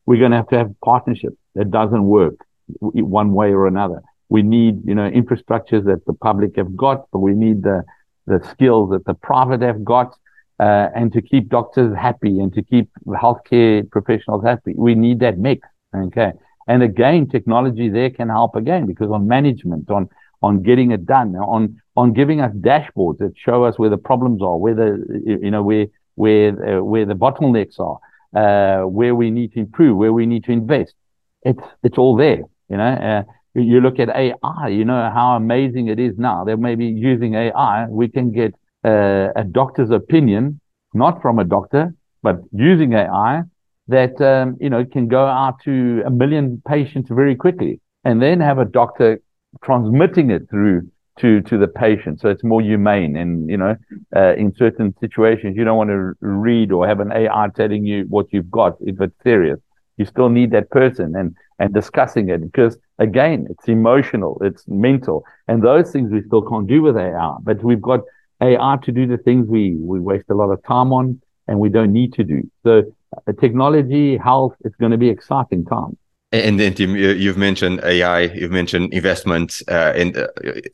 we're 0.06 0.18
going 0.18 0.30
to 0.32 0.36
have 0.38 0.48
to 0.48 0.58
have 0.58 0.72
partnerships 0.84 1.36
that 1.54 1.70
doesn't 1.70 2.04
work 2.04 2.34
one 2.80 3.32
way 3.32 3.52
or 3.52 3.66
another. 3.66 4.02
We 4.28 4.42
need, 4.42 4.82
you 4.86 4.94
know, 4.94 5.10
infrastructures 5.10 5.84
that 5.84 6.04
the 6.06 6.12
public 6.12 6.56
have 6.56 6.76
got, 6.76 7.06
but 7.12 7.18
we 7.18 7.34
need 7.34 7.62
the, 7.62 7.84
the 8.26 8.40
skills 8.50 8.90
that 8.90 9.04
the 9.04 9.14
private 9.14 9.62
have 9.62 9.84
got. 9.84 10.16
Uh, 10.60 10.90
and 10.94 11.10
to 11.12 11.22
keep 11.22 11.48
doctors 11.48 11.96
happy 11.96 12.38
and 12.38 12.52
to 12.52 12.62
keep 12.62 12.90
healthcare 13.06 13.90
professionals 13.90 14.44
happy, 14.44 14.74
we 14.76 14.94
need 14.94 15.18
that 15.20 15.38
mix. 15.38 15.66
Okay. 15.96 16.32
And 16.68 16.82
again, 16.82 17.28
technology 17.28 17.88
there 17.88 18.10
can 18.10 18.28
help 18.28 18.54
again 18.54 18.86
because 18.86 19.10
on 19.10 19.26
management, 19.26 19.90
on, 19.90 20.08
on 20.42 20.62
getting 20.62 20.90
it 20.92 21.06
done, 21.06 21.34
on, 21.34 21.80
on 21.96 22.12
giving 22.12 22.40
us 22.40 22.52
dashboards 22.52 23.18
that 23.18 23.32
show 23.36 23.64
us 23.64 23.78
where 23.78 23.90
the 23.90 23.96
problems 23.96 24.42
are, 24.42 24.56
where 24.56 24.74
the, 24.74 25.38
you 25.42 25.50
know, 25.50 25.62
where, 25.62 25.86
where, 26.14 26.78
uh, 26.78 26.82
where 26.82 27.06
the 27.06 27.14
bottlenecks 27.14 27.80
are 27.80 27.98
uh, 28.34 28.82
where 28.82 29.14
we 29.14 29.30
need 29.30 29.52
to 29.52 29.60
improve, 29.60 29.96
where 29.96 30.12
we 30.12 30.26
need 30.26 30.44
to 30.44 30.52
invest. 30.52 30.94
It's 31.42 31.62
it's 31.82 31.98
all 31.98 32.16
there. 32.16 32.42
You 32.68 32.76
know, 32.76 32.84
uh, 32.84 33.22
you 33.54 33.80
look 33.80 33.98
at 33.98 34.08
AI. 34.10 34.68
You 34.68 34.84
know 34.84 35.10
how 35.12 35.36
amazing 35.36 35.88
it 35.88 35.98
is 35.98 36.16
now. 36.18 36.44
They 36.44 36.54
may 36.54 36.74
be 36.74 36.86
using 36.86 37.34
AI. 37.34 37.86
We 37.88 38.08
can 38.08 38.32
get 38.32 38.54
uh, 38.84 39.28
a 39.36 39.44
doctor's 39.44 39.90
opinion, 39.90 40.60
not 40.94 41.20
from 41.22 41.38
a 41.38 41.44
doctor, 41.44 41.94
but 42.22 42.36
using 42.52 42.92
AI 42.92 43.42
that 43.88 44.20
um, 44.20 44.56
you 44.60 44.70
know 44.70 44.84
can 44.84 45.08
go 45.08 45.26
out 45.26 45.60
to 45.64 46.02
a 46.06 46.10
million 46.10 46.62
patients 46.66 47.08
very 47.10 47.34
quickly, 47.34 47.80
and 48.04 48.22
then 48.22 48.40
have 48.40 48.58
a 48.58 48.64
doctor 48.64 49.20
transmitting 49.64 50.30
it 50.30 50.48
through 50.48 50.88
to 51.18 51.40
to 51.42 51.58
the 51.58 51.68
patient, 51.68 52.20
so 52.20 52.28
it's 52.28 52.44
more 52.44 52.62
humane. 52.62 53.16
And 53.16 53.48
you 53.48 53.56
know, 53.56 53.76
uh, 54.14 54.34
in 54.36 54.54
certain 54.56 54.94
situations, 55.00 55.56
you 55.56 55.64
don't 55.64 55.76
want 55.76 55.90
to 55.90 56.14
read 56.20 56.72
or 56.72 56.86
have 56.86 57.00
an 57.00 57.12
AI 57.12 57.48
telling 57.54 57.84
you 57.84 58.04
what 58.08 58.26
you've 58.32 58.50
got 58.50 58.76
if 58.80 59.00
it's 59.00 59.22
serious. 59.22 59.58
You 59.96 60.06
still 60.06 60.28
need 60.30 60.50
that 60.52 60.70
person 60.70 61.14
and 61.16 61.34
and 61.58 61.74
discussing 61.74 62.30
it 62.30 62.40
because 62.40 62.78
again, 62.98 63.46
it's 63.50 63.68
emotional, 63.68 64.38
it's 64.42 64.64
mental, 64.66 65.24
and 65.48 65.62
those 65.62 65.90
things 65.92 66.10
we 66.10 66.22
still 66.22 66.42
can't 66.42 66.66
do 66.66 66.82
with 66.82 66.96
AI. 66.96 67.36
But 67.42 67.62
we've 67.62 67.82
got 67.82 68.00
AI 68.40 68.78
to 68.82 68.92
do 68.92 69.06
the 69.06 69.18
things 69.18 69.46
we 69.48 69.76
we 69.76 70.00
waste 70.00 70.30
a 70.30 70.34
lot 70.34 70.50
of 70.50 70.62
time 70.64 70.92
on 70.92 71.20
and 71.48 71.58
we 71.58 71.68
don't 71.68 71.92
need 71.92 72.12
to 72.14 72.24
do. 72.24 72.48
So, 72.62 72.82
uh, 73.26 73.32
technology, 73.40 74.16
health, 74.16 74.54
it's 74.64 74.76
going 74.76 74.92
to 74.92 74.98
be 74.98 75.08
exciting 75.08 75.64
time. 75.64 75.98
And 76.32 76.60
then 76.60 76.74
Tim, 76.74 76.94
you've 76.94 77.36
mentioned 77.36 77.80
AI, 77.82 78.20
you've 78.20 78.52
mentioned 78.52 78.94
investment, 78.94 79.62
uh, 79.66 79.92
and 79.96 80.16
uh, 80.16 80.28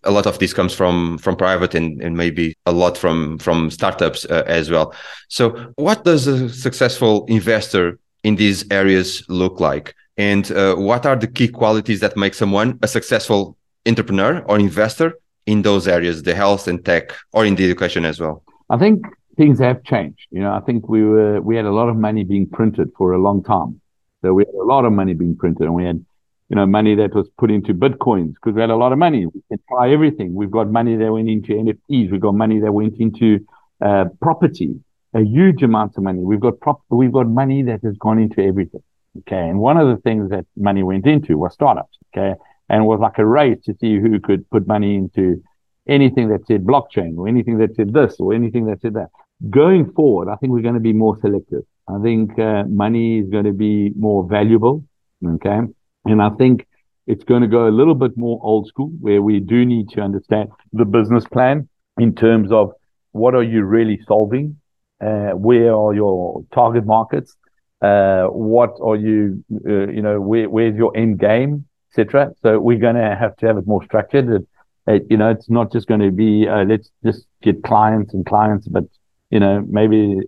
a 0.04 0.10
lot 0.10 0.26
of 0.26 0.38
this 0.38 0.52
comes 0.52 0.75
from 0.75 1.16
from 1.16 1.34
private 1.34 1.75
and, 1.75 2.02
and 2.02 2.14
maybe 2.14 2.54
a 2.66 2.72
lot 2.72 2.98
from 2.98 3.38
from 3.38 3.70
startups 3.70 4.26
uh, 4.26 4.42
as 4.46 4.70
well. 4.70 4.94
So, 5.28 5.72
what 5.76 6.04
does 6.04 6.26
a 6.26 6.50
successful 6.50 7.25
investor 7.28 7.98
in 8.22 8.36
these 8.36 8.70
areas 8.70 9.25
look 9.30 9.58
like, 9.58 9.94
and 10.18 10.52
uh, 10.52 10.75
what 10.75 11.06
are 11.06 11.16
the 11.16 11.26
key 11.26 11.48
qualities 11.48 12.00
that 12.00 12.18
make 12.18 12.34
someone 12.34 12.78
a 12.82 12.88
successful 12.88 13.56
entrepreneur 13.86 14.44
or 14.48 14.58
investor 14.58 15.14
in 15.46 15.62
those 15.62 15.88
areas, 15.88 16.22
the 16.22 16.34
health 16.34 16.68
and 16.68 16.84
tech, 16.84 17.12
or 17.32 17.46
in 17.46 17.54
the 17.54 17.64
education 17.64 18.04
as 18.04 18.20
well? 18.20 18.42
I 18.68 18.76
think 18.76 19.06
things 19.38 19.58
have 19.60 19.82
changed. 19.84 20.26
You 20.30 20.40
know, 20.40 20.52
I 20.52 20.60
think 20.60 20.90
we 20.90 21.02
were 21.02 21.40
we 21.40 21.56
had 21.56 21.64
a 21.64 21.72
lot 21.72 21.88
of 21.88 21.96
money 21.96 22.25
being 22.25 22.46
printed 22.46 22.92
for 22.98 23.14
a 23.14 23.18
long 23.18 23.42
time 23.42 23.80
so 24.23 24.32
we 24.32 24.44
had 24.44 24.54
a 24.54 24.64
lot 24.64 24.85
of 24.85 24.92
money 24.92 25.14
being 25.14 25.37
printed 25.37 25.62
and 25.62 25.75
we 25.75 25.85
had, 25.85 26.04
you 26.49 26.56
know, 26.56 26.66
money 26.66 26.94
that 26.94 27.14
was 27.14 27.28
put 27.38 27.50
into 27.50 27.75
Bitcoins 27.75 28.35
because 28.35 28.54
we 28.54 28.61
had 28.61 28.70
a 28.70 28.76
lot 28.76 28.92
of 28.92 28.99
money. 28.99 29.26
We 29.26 29.42
can 29.49 29.58
try 29.68 29.92
everything. 29.92 30.35
We've 30.35 30.50
got 30.50 30.70
money 30.70 30.96
that 30.96 31.12
went 31.12 31.28
into 31.28 31.52
NFTs. 31.52 32.11
We've 32.11 32.20
got 32.20 32.35
money 32.35 32.61
that 32.61 32.73
went 32.73 32.96
into 32.99 33.40
uh, 33.85 34.06
property, 34.20 34.75
a 35.14 35.20
huge 35.23 35.62
amount 35.62 35.96
of 35.96 36.02
money. 36.02 36.20
We've 36.20 36.40
got 36.40 36.61
prop, 36.61 36.82
we've 36.88 37.12
got 37.12 37.28
money 37.28 37.62
that 37.64 37.80
has 37.82 37.96
gone 37.99 38.18
into 38.18 38.42
everything. 38.42 38.82
Okay. 39.20 39.49
And 39.49 39.58
one 39.58 39.76
of 39.76 39.88
the 39.88 40.00
things 40.02 40.30
that 40.30 40.46
money 40.56 40.82
went 40.82 41.06
into 41.06 41.38
was 41.38 41.52
startups. 41.54 41.99
Okay. 42.14 42.35
And 42.68 42.82
it 42.82 42.87
was 42.87 43.00
like 43.00 43.18
a 43.18 43.26
race 43.26 43.58
to 43.64 43.75
see 43.80 43.99
who 43.99 44.18
could 44.20 44.49
put 44.50 44.66
money 44.66 44.96
into 44.96 45.42
anything 45.88 46.28
that 46.28 46.46
said 46.46 46.64
blockchain 46.64 47.16
or 47.16 47.28
anything 47.28 47.58
that 47.58 47.76
said 47.76 47.92
this 47.92 48.16
or 48.18 48.35
anything 48.35 48.66
that 48.66 48.80
said 48.80 48.94
that. 48.94 49.08
Going 49.50 49.92
forward, 49.92 50.28
I 50.28 50.37
think 50.37 50.52
we're 50.52 50.62
going 50.62 50.75
to 50.75 50.80
be 50.80 50.92
more 50.92 51.18
selective. 51.20 51.62
I 51.88 52.00
think 52.02 52.38
uh, 52.38 52.64
money 52.64 53.21
is 53.21 53.31
going 53.31 53.45
to 53.45 53.52
be 53.52 53.90
more 53.97 54.26
valuable. 54.26 54.85
Okay. 55.25 55.61
And 56.05 56.23
I 56.23 56.31
think 56.31 56.66
it's 57.07 57.25
going 57.25 57.43
to 57.43 57.49
go 57.49 57.69
a 57.69 57.71
little 57.71 57.95
bit 57.95 58.16
more 58.16 58.40
old 58.43 58.66
school 58.66 58.90
where 59.00 59.23
we 59.23 59.40
do 59.40 59.64
need 59.64 59.88
to 59.90 60.00
understand 60.00 60.50
the 60.73 60.85
business 60.85 61.25
plan 61.26 61.69
in 61.99 62.14
terms 62.14 62.50
of 62.50 62.73
what 63.12 63.35
are 63.35 63.43
you 63.43 63.64
really 63.64 64.00
solving? 64.07 64.57
Uh, 65.00 65.31
where 65.31 65.75
are 65.75 65.95
your 65.95 66.45
target 66.52 66.85
markets? 66.85 67.37
Uh, 67.81 68.25
what 68.26 68.75
are 68.83 68.97
you, 68.97 69.45
uh, 69.69 69.88
you 69.88 70.02
know, 70.02 70.21
where, 70.21 70.49
where's 70.49 70.76
your 70.76 70.97
end 70.97 71.19
game, 71.19 71.66
etc. 71.90 72.33
So 72.43 72.59
we're 72.59 72.78
going 72.78 72.97
to 72.97 73.14
have 73.14 73.37
to 73.37 73.47
have 73.47 73.59
it 73.59 73.66
more 73.66 73.85
structured. 73.85 74.47
It, 74.87 75.07
you 75.11 75.16
know, 75.16 75.31
it's 75.31 75.50
not 75.50 75.73
just 75.73 75.87
going 75.87 76.00
to 76.00 76.11
be 76.11 76.49
uh, 76.49 76.64
let's 76.64 76.90
just 77.05 77.26
get 77.43 77.62
clients 77.62 78.14
and 78.14 78.25
clients, 78.25 78.66
but 78.69 78.85
you 79.31 79.40
know, 79.40 79.64
maybe 79.69 80.21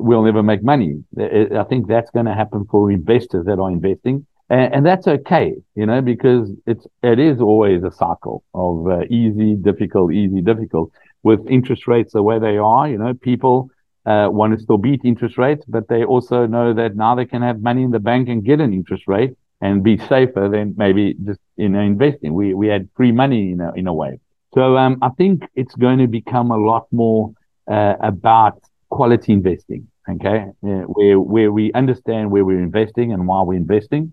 we'll 0.00 0.22
never 0.22 0.42
make 0.42 0.62
money. 0.62 1.02
I 1.18 1.64
think 1.68 1.88
that's 1.88 2.10
going 2.10 2.26
to 2.26 2.34
happen 2.34 2.66
for 2.70 2.90
investors 2.90 3.46
that 3.46 3.58
are 3.58 3.70
investing. 3.70 4.26
And, 4.48 4.74
and, 4.74 4.86
that's 4.86 5.08
okay, 5.08 5.54
you 5.74 5.86
know, 5.86 6.00
because 6.00 6.52
it's, 6.66 6.86
it 7.02 7.18
is 7.18 7.40
always 7.40 7.82
a 7.82 7.90
cycle 7.90 8.44
of 8.54 8.86
uh, 8.86 9.00
easy, 9.10 9.56
difficult, 9.56 10.12
easy, 10.12 10.40
difficult 10.40 10.92
with 11.24 11.44
interest 11.48 11.88
rates 11.88 12.12
the 12.12 12.22
way 12.22 12.38
they 12.38 12.56
are, 12.56 12.88
you 12.88 12.96
know, 12.96 13.12
people, 13.12 13.70
uh, 14.06 14.28
want 14.30 14.56
to 14.56 14.62
still 14.62 14.78
beat 14.78 15.00
interest 15.04 15.36
rates, 15.36 15.64
but 15.66 15.88
they 15.88 16.04
also 16.04 16.46
know 16.46 16.72
that 16.72 16.94
now 16.94 17.14
they 17.16 17.26
can 17.26 17.42
have 17.42 17.60
money 17.60 17.82
in 17.82 17.90
the 17.90 17.98
bank 17.98 18.28
and 18.28 18.44
get 18.44 18.60
an 18.60 18.72
interest 18.72 19.02
rate 19.08 19.32
and 19.60 19.82
be 19.82 19.98
safer 19.98 20.48
than 20.48 20.74
maybe 20.76 21.14
just 21.24 21.40
you 21.56 21.68
know 21.68 21.80
investing. 21.80 22.32
We 22.34 22.54
we 22.54 22.68
had 22.68 22.88
free 22.96 23.12
money 23.12 23.52
in 23.52 23.60
a, 23.60 23.72
in 23.72 23.86
a 23.86 23.94
way. 23.94 24.20
So 24.54 24.76
um, 24.76 24.98
I 25.02 25.08
think 25.10 25.42
it's 25.54 25.74
going 25.74 25.98
to 25.98 26.06
become 26.06 26.50
a 26.50 26.56
lot 26.56 26.86
more 26.92 27.32
uh, 27.68 27.94
about 28.00 28.62
quality 28.90 29.32
investing. 29.32 29.88
Okay, 30.08 30.46
yeah, 30.62 30.82
where 30.82 31.18
where 31.18 31.52
we 31.52 31.72
understand 31.72 32.30
where 32.30 32.44
we're 32.44 32.62
investing 32.62 33.12
and 33.12 33.26
why 33.26 33.42
we're 33.42 33.54
investing, 33.54 34.12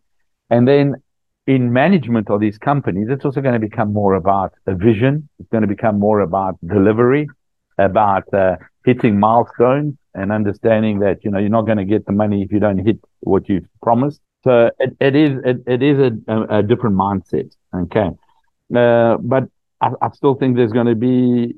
and 0.49 0.67
then 0.67 0.95
in 1.45 1.73
management 1.73 2.29
of 2.29 2.39
these 2.39 2.57
companies, 2.57 3.07
it's 3.09 3.25
also 3.25 3.41
going 3.41 3.53
to 3.53 3.59
become 3.59 3.91
more 3.91 4.15
about 4.15 4.53
a 4.65 4.73
vision. 4.73 5.27
It's 5.39 5.49
going 5.49 5.61
to 5.61 5.67
become 5.67 5.99
more 5.99 6.21
about 6.21 6.57
delivery, 6.65 7.27
about 7.77 8.33
uh, 8.33 8.55
hitting 8.85 9.19
milestones, 9.19 9.95
and 10.13 10.31
understanding 10.31 10.99
that 10.99 11.23
you 11.23 11.31
know 11.31 11.39
you're 11.39 11.49
not 11.49 11.65
going 11.65 11.77
to 11.77 11.85
get 11.85 12.05
the 12.05 12.11
money 12.11 12.43
if 12.43 12.51
you 12.51 12.59
don't 12.59 12.79
hit 12.79 12.97
what 13.21 13.49
you've 13.49 13.67
promised. 13.81 14.21
So 14.43 14.71
it, 14.79 14.95
it 14.99 15.15
is 15.15 15.39
it, 15.45 15.57
it 15.67 15.83
is 15.83 15.99
a, 16.27 16.57
a 16.57 16.63
different 16.63 16.95
mindset. 16.95 17.51
Okay, 17.75 18.09
uh, 18.75 19.17
but 19.17 19.43
I, 19.81 19.91
I, 20.01 20.09
still 20.11 20.35
think 20.35 20.55
there's 20.55 20.71
going 20.71 20.87
to 20.87 20.95
be 20.95 21.55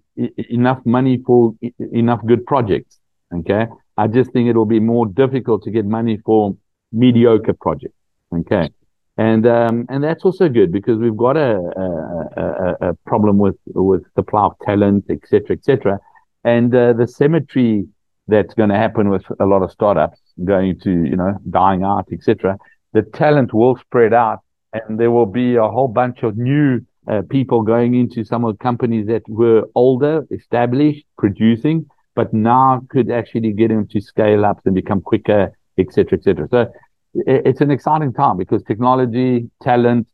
enough 0.49 0.79
money 0.85 1.21
for 1.25 1.53
enough 1.91 2.25
good 2.25 2.45
projects. 2.45 2.99
Okay, 3.39 3.67
I 3.97 4.07
just 4.07 4.31
think 4.31 4.49
it 4.49 4.55
will 4.55 4.65
be 4.65 4.79
more 4.79 5.05
difficult 5.05 5.63
to 5.63 5.71
get 5.71 5.85
money 5.85 6.17
for 6.25 6.55
mediocre 6.91 7.53
projects. 7.53 7.95
Okay, 8.33 8.69
and 9.17 9.45
um, 9.45 9.85
and 9.89 10.03
that's 10.03 10.23
also 10.23 10.49
good 10.49 10.71
because 10.71 10.99
we've 10.99 11.17
got 11.17 11.37
a 11.37 11.57
a, 11.57 12.41
a, 12.41 12.89
a 12.89 12.93
problem 13.05 13.37
with 13.37 13.57
with 13.67 14.03
supply 14.15 14.45
of 14.45 14.53
talent, 14.65 15.05
etc., 15.09 15.55
etc. 15.55 15.99
And 16.43 16.73
uh, 16.75 16.93
the 16.93 17.07
symmetry 17.07 17.87
that's 18.27 18.53
going 18.53 18.69
to 18.69 18.75
happen 18.75 19.09
with 19.09 19.23
a 19.39 19.45
lot 19.45 19.61
of 19.61 19.71
startups 19.71 20.19
going 20.43 20.79
to 20.81 20.91
you 20.91 21.15
know 21.15 21.37
dying 21.49 21.83
out, 21.83 22.07
etc. 22.11 22.57
The 22.93 23.01
talent 23.01 23.53
will 23.53 23.77
spread 23.77 24.13
out, 24.13 24.39
and 24.73 24.99
there 24.99 25.11
will 25.11 25.25
be 25.25 25.55
a 25.55 25.67
whole 25.67 25.87
bunch 25.87 26.23
of 26.23 26.37
new 26.37 26.81
uh, 27.07 27.21
people 27.29 27.61
going 27.61 27.95
into 27.95 28.23
some 28.23 28.45
of 28.45 28.57
the 28.57 28.63
companies 28.63 29.07
that 29.07 29.23
were 29.27 29.63
older, 29.75 30.25
established, 30.31 31.05
producing, 31.17 31.85
but 32.15 32.33
now 32.33 32.81
could 32.89 33.11
actually 33.11 33.51
get 33.51 33.71
into 33.71 34.01
scale 34.01 34.45
ups 34.45 34.61
and 34.65 34.73
become 34.73 35.01
quicker, 35.01 35.51
etc., 35.77 36.17
etc. 36.17 36.47
So 36.49 36.71
it's 37.13 37.61
an 37.61 37.71
exciting 37.71 38.13
time 38.13 38.37
because 38.37 38.63
technology, 38.63 39.49
talent, 39.61 40.07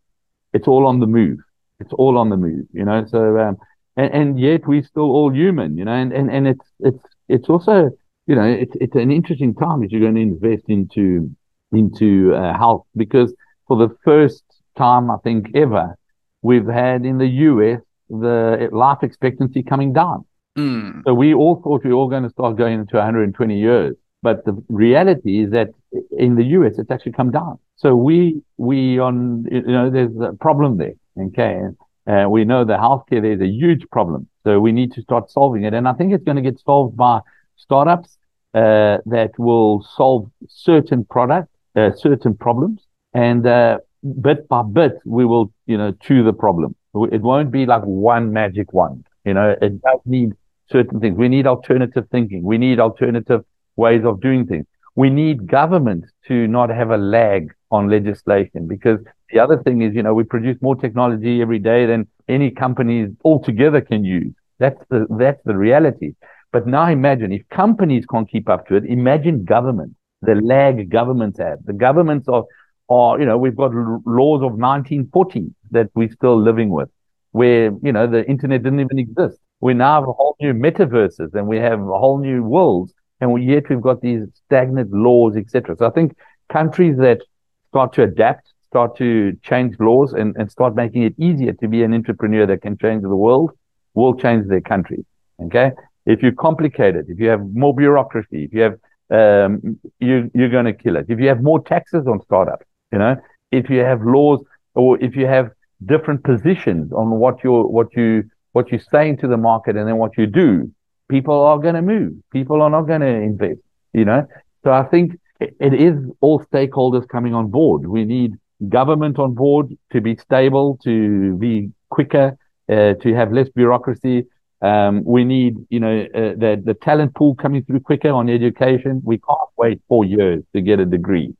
it's 0.53 0.67
all 0.67 0.86
on 0.86 1.00
the 1.00 1.08
move. 1.08 1.39
It's 1.79 1.93
all 1.93 2.17
on 2.17 2.29
the 2.29 2.38
move, 2.38 2.65
you 2.74 2.86
know. 2.86 3.05
So 3.05 3.39
um, 3.39 3.58
and, 3.96 4.13
and 4.13 4.39
yet 4.39 4.67
we're 4.67 4.84
still 4.84 5.10
all 5.12 5.34
human, 5.34 5.77
you 5.77 5.86
know. 5.86 5.93
And 5.93 6.12
and, 6.12 6.29
and 6.29 6.48
it's 6.48 6.65
it's 6.79 7.03
it's 7.27 7.50
also 7.50 7.89
you 8.27 8.36
know 8.36 8.46
it's 8.46 8.75
it's 8.79 8.96
an 8.96 9.12
interesting 9.12 9.55
time 9.55 9.84
if 9.84 9.91
you're 9.91 10.01
going 10.01 10.15
to 10.15 10.22
invest 10.22 10.65
into 10.67 11.36
into 11.72 12.34
uh, 12.36 12.58
health 12.58 12.86
because 12.96 13.34
for 13.67 13.77
the 13.77 13.96
first 14.03 14.43
time 14.77 15.10
I 15.10 15.17
think 15.24 15.51
ever 15.55 15.98
we've 16.41 16.67
had 16.67 17.05
in 17.05 17.17
the 17.17 17.27
US 17.27 17.81
the 18.10 18.70
life 18.72 19.00
expectancy 19.03 19.63
coming 19.63 19.93
down. 19.93 20.25
Mm. 20.58 21.03
So 21.05 21.13
we 21.13 21.34
all 21.34 21.62
thought 21.62 21.84
we 21.84 21.91
were 21.91 21.96
all 21.96 22.10
going 22.10 22.24
to 22.24 22.29
start 22.29 22.58
going 22.58 22.81
into 22.81 22.96
120 22.96 23.58
years. 23.58 23.96
But 24.24 24.46
the 24.46 24.61
reality 24.70 25.44
is 25.44 25.51
that 25.51 25.70
in 26.11 26.35
the 26.35 26.44
US, 26.44 26.77
it's 26.77 26.92
actually 26.92 27.14
come 27.14 27.31
down. 27.31 27.57
So 27.75 27.96
we, 27.96 28.42
we 28.57 29.00
on, 29.00 29.46
you 29.51 29.61
know, 29.61 29.90
there's 29.90 30.16
a 30.22 30.33
problem 30.33 30.77
there. 30.77 30.94
Okay. 31.20 31.59
And 31.59 31.77
uh, 32.07 32.29
we 32.29 32.46
know 32.46 32.64
the 32.64 32.77
healthcare, 32.77 33.22
there's 33.22 33.42
a 33.42 33.48
huge 33.48 33.90
problem. 33.92 34.27
So 34.44 34.59
we 34.59 34.72
need 34.72 34.94
to 34.94 35.01
start 35.01 35.31
solving 35.31 35.64
it. 35.64 35.74
And 35.74 35.87
I 35.87 35.94
think 35.94 36.14
it's 36.14 36.24
going 36.24 36.35
to 36.35 36.42
get 36.42 36.59
solved 36.59 36.96
by 36.96 37.22
startups, 37.55 38.18
uh, 38.53 38.98
that 39.05 39.31
will 39.37 39.81
solve 39.96 40.29
certain 40.48 41.05
products, 41.05 41.51
uh, 41.75 41.92
certain 41.96 42.35
problems. 42.35 42.81
And, 43.14 43.46
uh, 43.48 43.79
bit 44.22 44.48
by 44.48 44.64
bit, 44.64 44.94
we 45.05 45.25
will, 45.25 45.53
you 45.68 45.77
know, 45.77 45.94
chew 46.01 46.24
the 46.24 46.33
problem. 46.33 46.75
It 47.11 47.22
won't 47.22 47.51
be 47.51 47.66
like 47.66 47.83
one 47.83 48.33
magic 48.33 48.74
wand. 48.74 49.07
You 49.25 49.35
know, 49.35 49.55
it 49.61 49.81
does 49.81 50.00
need 50.05 50.33
certain 50.72 51.00
things. 51.00 51.18
We 51.18 51.29
need 51.29 51.48
alternative 51.48 52.05
thinking. 52.12 52.44
We 52.44 52.57
need 52.57 52.79
alternative 52.79 53.44
ways 53.75 54.03
of 54.05 54.22
doing 54.22 54.46
things. 54.46 54.66
We 54.96 55.10
need 55.10 55.48
government 55.48 56.05
to 56.27 56.48
not 56.48 56.70
have 56.70 56.92
a 56.92 56.98
lag 56.98 57.53
on 57.72 57.90
legislation 57.90 58.68
because 58.68 59.00
the 59.31 59.40
other 59.40 59.62
thing 59.64 59.81
is, 59.81 59.96
you 59.96 60.03
know, 60.03 60.14
we 60.14 60.24
produce 60.24 60.57
more 60.62 60.75
technology 60.75 61.42
every 61.42 61.60
day 61.60 61.86
than 61.86 62.07
any 62.27 62.51
companies 62.51 63.10
altogether 63.24 63.81
can 63.81 64.03
use. 64.03 64.34
That's 64.60 64.84
the, 64.90 65.07
that's 65.18 65.42
the 65.46 65.55
reality. 65.55 66.16
But 66.51 66.68
now 66.68 66.88
imagine 66.88 67.31
if 67.31 67.48
companies 67.50 68.05
can't 68.05 68.29
keep 68.29 68.50
up 68.50 68.68
to 68.68 68.75
it, 68.75 68.86
imagine 68.86 69.46
government, 69.46 69.96
the 70.22 70.36
lag 70.36 70.90
governments 70.90 71.40
have. 71.40 71.60
The 71.66 71.74
governments 71.74 72.27
are, 72.27 72.44
are, 72.90 73.18
you 73.20 73.25
know, 73.25 73.38
we've 73.38 73.55
got 73.55 73.72
laws 73.74 74.42
of 74.44 74.53
1940 74.53 75.53
that 75.72 75.90
we're 75.96 76.12
still 76.12 76.40
living 76.40 76.70
with 76.70 76.90
where, 77.31 77.72
you 77.81 77.92
know, 77.92 78.07
the 78.07 78.27
internet 78.29 78.64
didn't 78.64 78.81
even 78.81 79.00
exist. 79.00 79.40
We 79.61 79.74
now 79.74 80.01
have 80.01 80.09
a 80.09 80.13
whole 80.13 80.35
new 80.41 80.53
metaverses 80.53 81.33
and 81.33 81.47
we 81.47 81.57
have 81.57 81.79
a 81.79 81.97
whole 81.97 82.19
new 82.19 82.43
worlds 82.43 82.93
and 83.21 83.43
yet 83.43 83.69
we've 83.69 83.81
got 83.81 84.01
these 84.01 84.24
stagnant 84.45 84.91
laws, 84.91 85.37
etc. 85.37 85.75
So 85.77 85.85
I 85.85 85.91
think 85.91 86.17
countries 86.50 86.97
that 86.97 87.21
start 87.69 87.93
to 87.93 88.03
adapt, 88.03 88.51
start 88.65 88.97
to 88.97 89.37
change 89.43 89.79
laws, 89.79 90.13
and, 90.13 90.35
and 90.37 90.51
start 90.51 90.75
making 90.75 91.03
it 91.03 91.13
easier 91.17 91.53
to 91.53 91.67
be 91.67 91.83
an 91.83 91.93
entrepreneur 91.93 92.45
that 92.47 92.61
can 92.61 92.77
change 92.77 93.03
the 93.03 93.15
world, 93.15 93.51
will 93.93 94.15
change 94.15 94.47
their 94.47 94.61
country. 94.61 95.05
Okay, 95.43 95.71
if 96.05 96.21
you 96.24 96.31
complicate 96.31 96.95
it, 96.95 97.05
if 97.07 97.19
you 97.19 97.29
have 97.29 97.41
more 97.53 97.75
bureaucracy, 97.75 98.45
if 98.45 98.53
you 98.53 98.61
have 98.61 98.77
um, 99.11 99.79
you 100.00 100.31
you're 100.33 100.50
going 100.50 100.65
to 100.65 100.74
kill 100.74 100.95
it. 100.95 101.05
If 101.09 101.19
you 101.19 101.27
have 101.27 101.43
more 101.43 101.61
taxes 101.61 102.07
on 102.07 102.21
startups, 102.21 102.65
you 102.91 103.00
know, 103.00 103.15
if 103.51 103.69
you 103.69 103.79
have 103.79 104.01
laws 104.01 104.39
or 104.74 105.01
if 105.03 105.15
you 105.15 105.27
have 105.27 105.51
different 105.85 106.24
positions 106.24 106.91
on 106.93 107.11
what 107.11 107.43
you're, 107.43 107.67
what 107.67 107.95
you 107.95 108.24
what 108.53 108.72
you 108.72 108.79
say 108.79 109.09
into 109.09 109.27
the 109.27 109.37
market 109.37 109.75
and 109.75 109.87
then 109.87 109.98
what 109.98 110.18
you 110.18 110.27
do, 110.27 110.72
people 111.09 111.40
are 111.42 111.57
going 111.59 111.75
to 111.75 111.81
move. 111.81 112.14
People 112.31 112.61
are 112.61 112.70
not 112.70 112.83
going 112.83 113.01
to 113.01 113.07
invest, 113.07 113.61
you 113.94 114.05
know? 114.05 114.25
So 114.64 114.72
I 114.72 114.83
think 114.83 115.20
it 115.40 115.74
is 115.74 115.96
all 116.20 116.44
stakeholders 116.44 117.07
coming 117.07 117.33
on 117.33 117.50
board. 117.50 117.87
We 117.87 118.05
need 118.05 118.35
government 118.70 119.18
on 119.18 119.33
board 119.33 119.75
to 119.92 120.01
be 120.01 120.16
stable, 120.16 120.79
to 120.83 121.35
be 121.37 121.72
quicker, 121.90 122.37
uh, 122.70 122.94
to 122.94 123.14
have 123.16 123.31
less 123.31 123.50
bureaucracy. 123.50 124.27
Um, 124.61 125.03
we 125.03 125.24
need, 125.24 125.55
you 125.70 125.79
know, 125.79 126.01
uh, 126.14 126.33
the, 126.37 126.61
the 126.64 126.75
talent 126.75 127.16
pool 127.16 127.33
coming 127.35 127.64
through 127.64 127.79
quicker 127.79 128.09
on 128.09 128.29
education. 128.29 129.01
We 129.03 129.18
can't 129.18 129.50
wait 129.57 129.81
four 129.87 130.05
years 130.05 130.44
to 130.53 130.61
get 130.61 130.79
a 130.79 130.85
degree. 130.85 131.33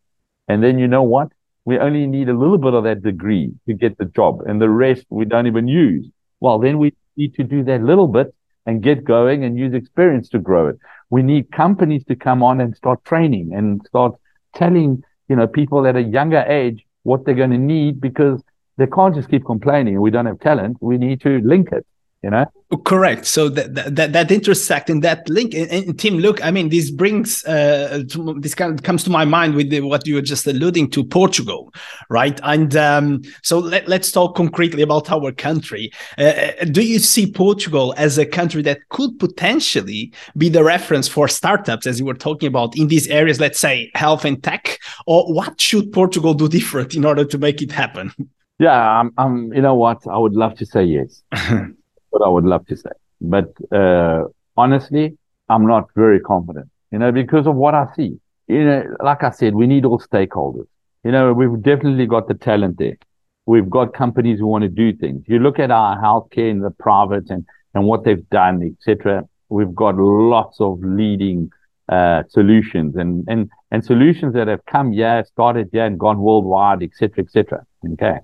And 0.48 0.64
then 0.64 0.80
you 0.80 0.88
know 0.88 1.04
what? 1.04 1.30
We 1.64 1.78
only 1.78 2.08
need 2.08 2.28
a 2.30 2.34
little 2.34 2.58
bit 2.58 2.74
of 2.74 2.84
that 2.86 3.04
degree 3.04 3.52
to 3.68 3.74
get 3.74 3.98
the 4.00 4.06
job 4.06 4.42
and 4.48 4.60
the 4.60 4.70
rest 4.70 5.06
we 5.10 5.26
don't 5.26 5.46
even 5.46 5.68
use. 5.68 6.10
Well, 6.42 6.60
then 6.60 6.78
we 6.80 6.94
need 7.16 7.36
to 7.36 7.44
do 7.44 7.64
that 7.64 7.82
little 7.82 8.08
bit 8.08 8.34
and 8.66 8.84
get 8.84 9.06
going 9.06 9.44
and 9.46 9.58
use 9.58 9.74
experience 9.74 10.28
to 10.30 10.40
grow 10.40 10.68
it. 10.68 10.78
We 11.10 11.24
need 11.24 11.52
companies 11.52 12.04
to 12.06 12.16
come 12.16 12.44
on 12.44 12.60
and 12.60 12.76
start 12.76 13.04
training 13.06 13.54
and 13.54 13.82
start 13.88 14.14
telling, 14.54 15.04
you 15.30 15.36
know, 15.36 15.48
people 15.48 15.88
at 15.88 15.96
a 15.96 16.02
younger 16.02 16.42
age 16.42 16.86
what 17.04 17.26
they're 17.26 17.36
going 17.36 17.52
to 17.52 17.58
need 17.58 18.02
because 18.02 18.44
they 18.78 18.88
can't 18.88 19.16
just 19.16 19.30
keep 19.30 19.46
complaining 19.46 20.00
we 20.02 20.12
don't 20.12 20.26
have 20.26 20.40
talent. 20.40 20.78
We 20.82 20.98
need 20.98 21.22
to 21.22 21.40
link 21.40 21.72
it 21.72 21.86
you 22.24 22.30
know? 22.30 22.46
Correct. 22.86 23.26
So 23.26 23.50
that 23.50 23.96
that, 23.96 24.14
that 24.14 24.32
intersect 24.32 24.90
in 24.90 25.02
that 25.02 25.28
link 25.28 25.54
and, 25.54 25.70
and, 25.72 26.00
tim 26.00 26.20
look 26.20 26.44
i 26.44 26.52
mean 26.52 26.70
this 26.70 26.90
brings 26.90 27.44
uh 27.46 28.04
to, 28.10 28.36
this 28.40 28.56
kind 28.56 28.74
of 28.74 28.84
comes 28.84 29.04
to 29.04 29.10
my 29.10 29.26
mind 29.26 29.56
with 29.56 29.70
the, 29.70 29.82
what 29.82 30.08
you 30.08 30.16
were 30.16 30.22
just 30.22 30.48
alluding 30.48 30.90
to 30.92 31.04
portugal 31.04 31.74
right? 32.10 32.40
And 32.44 32.76
um 32.76 33.24
so 33.44 33.60
let, 33.60 33.90
us 33.90 34.12
talk 34.12 34.36
concretely 34.36 34.82
about 34.82 35.12
our 35.12 35.32
country. 35.32 35.92
Uh, 36.18 36.24
uh, 36.24 36.66
do 36.66 36.82
you 36.82 37.00
see 37.00 37.30
portugal 37.30 37.94
as 37.98 38.18
a 38.18 38.26
country 38.26 38.62
that 38.62 38.88
could 38.90 39.20
potentially 39.20 40.14
be 40.38 40.48
the 40.48 40.64
reference 40.64 41.08
for 41.08 41.28
startups 41.28 41.86
as 41.86 42.00
you 42.00 42.06
were 42.06 42.14
talking 42.14 42.48
about 42.48 42.78
in 42.78 42.88
these 42.88 43.08
areas 43.08 43.40
let's 43.40 43.60
say 43.60 43.92
health 43.96 44.24
and 44.24 44.42
tech? 44.44 44.80
Or 45.08 45.34
what 45.34 45.60
should 45.60 45.92
portugal 45.92 46.34
do 46.34 46.48
different 46.48 46.96
in 46.96 47.04
order 47.04 47.26
to 47.26 47.38
make 47.38 47.62
it 47.62 47.72
happen? 47.72 48.14
Yeah 48.60 48.80
i'm, 48.80 49.12
I'm 49.18 49.54
you 49.54 49.62
know 49.62 49.76
what? 49.76 50.08
I 50.08 50.18
would 50.18 50.34
love 50.34 50.56
to 50.60 50.66
say 50.66 50.86
yes 50.86 51.22
what 52.12 52.26
I 52.26 52.30
would 52.30 52.46
love 52.46 52.66
to 52.68 52.78
say. 52.78 52.92
But 53.20 53.50
uh, 53.72 54.26
honestly, 54.56 55.18
I'm 55.50 55.66
not 55.66 55.90
very 55.96 56.20
confident, 56.20 56.70
you 56.92 57.00
know, 57.00 57.12
because 57.12 57.48
of 57.48 57.56
what 57.56 57.74
I 57.74 57.88
see. 57.96 58.20
You 58.48 58.66
know, 58.66 58.84
like 59.02 59.24
I 59.24 59.32
said, 59.32 59.56
we 59.56 59.68
need 59.68 59.86
all 59.86 60.00
stakeholders. 60.00 60.68
You 61.04 61.12
know, 61.12 61.34
we've 61.34 61.62
definitely 61.62 62.06
got 62.06 62.28
the 62.28 62.34
talent 62.34 62.78
there. 62.78 62.98
We've 63.46 63.70
got 63.70 63.94
companies 63.94 64.40
who 64.40 64.48
want 64.48 64.64
to 64.64 64.70
do 64.70 64.94
things. 64.94 65.24
You 65.28 65.40
look 65.40 65.58
at 65.58 65.72
our 65.72 65.98
healthcare 65.98 66.50
in 66.50 66.60
the 66.60 66.72
private 66.72 67.30
and, 67.30 67.46
and 67.74 67.86
what 67.86 68.04
they've 68.04 68.28
done, 68.30 68.76
etc. 68.78 69.24
We've 69.50 69.74
got 69.74 69.96
lots 69.98 70.60
of 70.60 70.80
leading 70.84 71.50
uh, 71.90 72.24
solutions 72.30 72.96
and, 72.96 73.26
and, 73.28 73.50
and 73.72 73.84
solutions 73.84 74.34
that 74.34 74.48
have 74.48 74.66
come 74.66 74.92
here, 74.94 75.24
started 75.26 75.70
here 75.72 75.86
and 75.86 76.00
gone 76.00 76.20
worldwide, 76.20 76.84
etc., 76.84 77.24
etc. 77.24 77.66
Okay. 77.94 78.20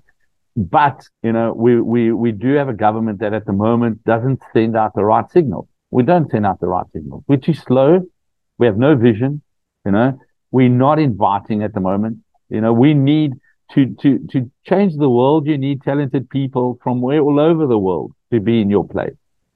But, 0.58 1.06
you 1.22 1.32
know, 1.32 1.52
we, 1.52 1.80
we, 1.80 2.10
we 2.10 2.32
do 2.32 2.54
have 2.54 2.68
a 2.68 2.72
government 2.72 3.20
that 3.20 3.32
at 3.32 3.46
the 3.46 3.52
moment 3.52 4.02
doesn't 4.02 4.42
send 4.52 4.76
out 4.76 4.92
the 4.96 5.04
right 5.04 5.30
signal. 5.30 5.68
We 5.92 6.02
don't 6.02 6.28
send 6.32 6.44
out 6.44 6.58
the 6.58 6.66
right 6.66 6.86
signal. 6.92 7.22
We're 7.28 7.36
too 7.36 7.54
slow. 7.54 8.00
We 8.58 8.66
have 8.66 8.76
no 8.76 8.96
vision. 8.96 9.40
You 9.86 9.92
know, 9.92 10.18
we're 10.50 10.68
not 10.68 10.98
inviting 10.98 11.62
at 11.62 11.74
the 11.74 11.80
moment. 11.80 12.18
You 12.48 12.60
know, 12.60 12.72
we 12.72 12.92
need 12.92 13.34
to, 13.74 13.94
to, 14.00 14.18
to 14.32 14.50
change 14.66 14.96
the 14.96 15.08
world. 15.08 15.46
You 15.46 15.56
need 15.56 15.82
talented 15.82 16.28
people 16.28 16.80
from 16.82 17.00
where 17.02 17.20
all 17.20 17.38
over 17.38 17.68
the 17.68 17.78
world 17.78 18.10
to 18.32 18.40
be 18.40 18.60
in 18.60 18.68
your 18.68 18.84
place. 18.84 19.14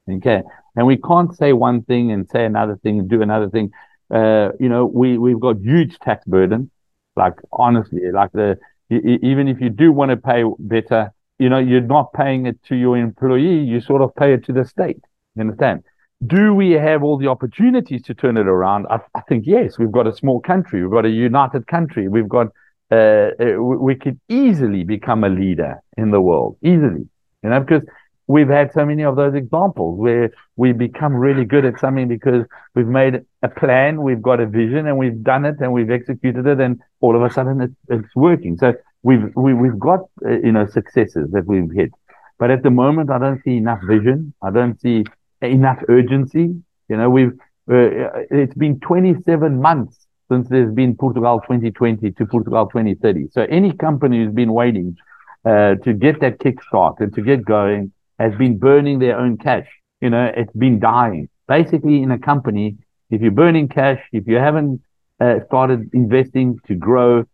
Okay. 0.09 0.41
And 0.77 0.87
we 0.87 0.95
can't 0.95 1.35
say 1.35 1.51
one 1.51 1.83
thing 1.83 2.13
and 2.13 2.29
say 2.29 2.45
another 2.45 2.77
thing 2.77 2.99
and 2.99 3.09
do 3.09 3.21
another 3.21 3.49
thing. 3.49 3.71
Uh, 4.09 4.51
you 4.57 4.69
know, 4.69 4.85
we, 4.85 5.17
we've 5.17 5.39
got 5.39 5.57
huge 5.57 5.99
tax 5.99 6.23
burden. 6.25 6.71
Like 7.17 7.33
honestly, 7.51 8.09
like 8.13 8.31
the, 8.31 8.57
even 8.89 9.47
if 9.47 9.59
you 9.59 9.69
do 9.69 9.91
want 9.91 10.11
to 10.11 10.17
pay 10.17 10.43
better, 10.59 11.11
you 11.39 11.49
know, 11.49 11.59
you're 11.59 11.81
not 11.81 12.13
paying 12.13 12.45
it 12.45 12.61
to 12.65 12.75
your 12.75 12.97
employee. 12.97 13.59
You 13.59 13.81
sort 13.81 14.01
of 14.01 14.15
pay 14.15 14.33
it 14.33 14.45
to 14.45 14.53
the 14.53 14.65
state. 14.65 15.01
You 15.35 15.41
understand? 15.41 15.83
do 16.25 16.53
we 16.53 16.71
have 16.71 17.03
all 17.03 17.17
the 17.17 17.27
opportunities 17.27 18.01
to 18.03 18.13
turn 18.13 18.37
it 18.37 18.47
around? 18.47 18.85
I, 18.89 18.99
I, 19.15 19.21
think 19.21 19.45
yes. 19.45 19.77
We've 19.77 19.91
got 19.91 20.07
a 20.07 20.15
small 20.15 20.39
country. 20.39 20.81
We've 20.81 20.91
got 20.91 21.05
a 21.05 21.09
united 21.09 21.67
country. 21.67 22.07
We've 22.07 22.29
got. 22.29 22.47
Uh, 22.91 23.31
uh 23.39 23.61
we 23.61 23.95
could 23.95 24.19
easily 24.29 24.83
become 24.83 25.23
a 25.23 25.29
leader 25.29 25.81
in 25.97 26.11
the 26.11 26.21
world, 26.21 26.57
easily. 26.61 27.07
You 27.41 27.49
know, 27.49 27.59
because 27.59 27.83
we've 28.27 28.49
had 28.49 28.71
so 28.73 28.85
many 28.85 29.03
of 29.03 29.15
those 29.15 29.35
examples 29.35 29.99
where 29.99 30.31
we 30.55 30.71
become 30.71 31.13
really 31.13 31.45
good 31.45 31.65
at 31.65 31.79
something 31.79 32.07
because 32.07 32.45
we've 32.75 32.87
made 32.87 33.21
a 33.41 33.49
plan, 33.49 34.01
we've 34.01 34.21
got 34.21 34.39
a 34.39 34.45
vision, 34.45 34.87
and 34.87 34.97
we've 34.97 35.23
done 35.23 35.45
it, 35.45 35.55
and 35.59 35.73
we've 35.73 35.91
executed 35.91 36.45
it, 36.47 36.59
and 36.59 36.81
all 37.01 37.15
of 37.15 37.21
a 37.21 37.33
sudden 37.33 37.61
it's, 37.61 37.75
it's 37.89 38.15
working. 38.15 38.57
So 38.57 38.73
we've 39.03 39.31
we, 39.35 39.51
have 39.51 39.59
we 39.59 39.67
have 39.67 39.79
got 39.79 40.01
uh, 40.25 40.39
you 40.43 40.51
know 40.51 40.67
successes 40.67 41.31
that 41.31 41.45
we've 41.45 41.69
hit, 41.71 41.91
but 42.39 42.51
at 42.51 42.63
the 42.63 42.69
moment 42.69 43.09
I 43.09 43.19
don't 43.19 43.41
see 43.43 43.57
enough 43.57 43.81
vision. 43.85 44.33
I 44.41 44.51
don't 44.51 44.79
see 44.79 45.03
enough 45.41 45.79
urgency. 45.89 46.55
You 46.89 46.97
know, 46.97 47.09
we've 47.09 47.33
uh, 47.69 48.23
it's 48.29 48.55
been 48.55 48.79
27 48.79 49.61
months 49.61 50.05
since 50.29 50.47
there's 50.49 50.73
been 50.73 50.95
Portugal 50.95 51.39
2020 51.41 52.11
to 52.11 52.25
Portugal 52.25 52.65
2030. 52.67 53.27
So 53.31 53.45
any 53.49 53.73
company 53.73 54.23
who's 54.23 54.33
been 54.33 54.53
waiting 54.53 54.97
uh, 55.45 55.75
to 55.75 55.93
get 55.93 56.21
that 56.21 56.39
kickstart 56.39 56.99
and 56.99 57.13
to 57.15 57.21
get 57.21 57.43
going 57.43 57.91
has 58.19 58.33
been 58.35 58.57
burning 58.57 58.99
their 58.99 59.17
own 59.17 59.37
cash. 59.37 59.67
You 60.01 60.09
know, 60.09 60.31
it's 60.35 60.53
been 60.53 60.79
dying. 60.79 61.29
Basically, 61.47 62.01
in 62.01 62.11
a 62.11 62.19
company, 62.19 62.77
if 63.09 63.21
you're 63.21 63.31
burning 63.31 63.67
cash, 63.67 64.01
if 64.11 64.27
you 64.27 64.35
haven't 64.35 64.81
uh, 65.19 65.39
started 65.47 65.89
investing 65.93 66.59
to 66.67 66.75
grow, 66.75 67.25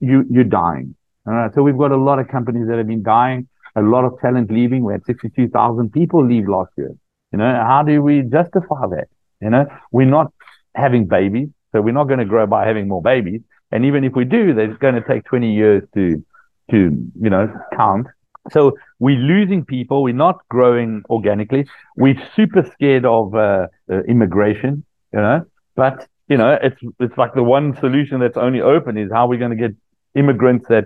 you 0.00 0.24
you're 0.30 0.44
dying. 0.44 0.94
All 1.26 1.34
right. 1.34 1.54
So 1.54 1.62
we've 1.62 1.76
got 1.76 1.92
a 1.92 1.96
lot 1.96 2.18
of 2.18 2.28
companies 2.28 2.68
that 2.68 2.78
have 2.78 2.86
been 2.86 3.02
dying. 3.02 3.48
A 3.76 3.82
lot 3.82 4.04
of 4.04 4.18
talent 4.20 4.50
leaving. 4.50 4.82
We 4.82 4.92
had 4.92 5.04
62,000 5.04 5.92
people 5.92 6.26
leave 6.26 6.48
last 6.48 6.72
year. 6.76 6.94
You 7.32 7.38
know, 7.38 7.50
how 7.50 7.82
do 7.82 8.02
we 8.02 8.22
justify 8.22 8.86
that? 8.88 9.08
You 9.40 9.50
know, 9.50 9.66
we're 9.92 10.06
not 10.06 10.32
having 10.74 11.06
babies, 11.06 11.48
so 11.72 11.80
we're 11.80 11.92
not 11.92 12.04
going 12.04 12.18
to 12.18 12.24
grow 12.24 12.46
by 12.46 12.66
having 12.66 12.88
more 12.88 13.02
babies. 13.02 13.42
And 13.70 13.84
even 13.84 14.04
if 14.04 14.14
we 14.14 14.24
do, 14.24 14.54
they're 14.54 14.74
going 14.74 14.94
to 14.94 15.06
take 15.06 15.24
20 15.24 15.52
years 15.54 15.82
to, 15.94 16.24
to, 16.70 16.76
you 16.76 17.30
know, 17.30 17.52
count. 17.76 18.06
So 18.50 18.76
we're 18.98 19.18
losing 19.18 19.64
people. 19.64 20.02
We're 20.02 20.14
not 20.14 20.40
growing 20.48 21.02
organically. 21.10 21.66
We're 21.96 22.20
super 22.34 22.68
scared 22.72 23.04
of 23.04 23.34
uh, 23.34 23.66
uh, 23.90 24.02
immigration, 24.04 24.84
you 25.12 25.20
know, 25.20 25.44
but 25.74 26.06
you 26.28 26.36
know, 26.36 26.58
it's, 26.62 26.80
it's 27.00 27.16
like 27.16 27.34
the 27.34 27.42
one 27.42 27.76
solution 27.78 28.20
that's 28.20 28.36
only 28.36 28.60
open 28.60 28.98
is 28.98 29.10
how 29.10 29.26
we're 29.26 29.38
going 29.38 29.56
to 29.56 29.68
get 29.68 29.74
immigrants 30.14 30.66
that, 30.68 30.84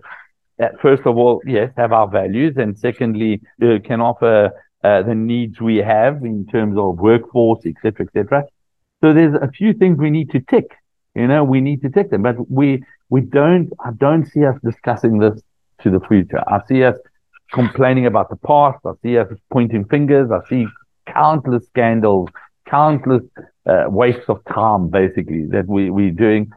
that 0.58 0.80
first 0.80 1.02
of 1.04 1.16
all, 1.16 1.42
yes, 1.46 1.70
have 1.76 1.92
our 1.92 2.08
values. 2.08 2.56
And 2.56 2.78
secondly, 2.78 3.40
uh, 3.62 3.78
can 3.84 4.00
offer 4.00 4.50
uh, 4.84 5.02
the 5.02 5.14
needs 5.14 5.60
we 5.60 5.78
have 5.78 6.24
in 6.24 6.46
terms 6.46 6.76
of 6.78 6.98
workforce, 6.98 7.64
etc., 7.66 8.06
etc. 8.06 8.44
So 9.02 9.12
there's 9.12 9.34
a 9.34 9.48
few 9.48 9.72
things 9.72 9.98
we 9.98 10.10
need 10.10 10.30
to 10.30 10.40
tick. 10.40 10.70
You 11.14 11.26
know, 11.26 11.44
we 11.44 11.60
need 11.60 11.82
to 11.82 11.90
tick 11.90 12.10
them, 12.10 12.22
but 12.22 12.50
we 12.50 12.82
we 13.10 13.20
don't. 13.20 13.70
I 13.84 13.90
don't 13.92 14.24
see 14.26 14.44
us 14.44 14.56
discussing 14.64 15.18
this 15.18 15.42
to 15.82 15.90
the 15.90 16.00
future. 16.00 16.42
I 16.48 16.60
see 16.66 16.82
us 16.84 16.96
complaining 17.52 18.06
about 18.06 18.30
the 18.30 18.36
past. 18.36 18.78
I 18.84 18.92
see 19.02 19.18
us 19.18 19.28
pointing 19.52 19.84
fingers. 19.86 20.30
I 20.30 20.46
see 20.48 20.66
countless 21.06 21.66
scandals, 21.66 22.28
countless 22.68 23.22
uh, 23.66 23.84
wastes 23.88 24.28
of 24.28 24.44
time, 24.52 24.88
basically 24.88 25.46
that 25.50 25.66
we 25.68 25.90
we're 25.90 26.10
doing. 26.10 26.50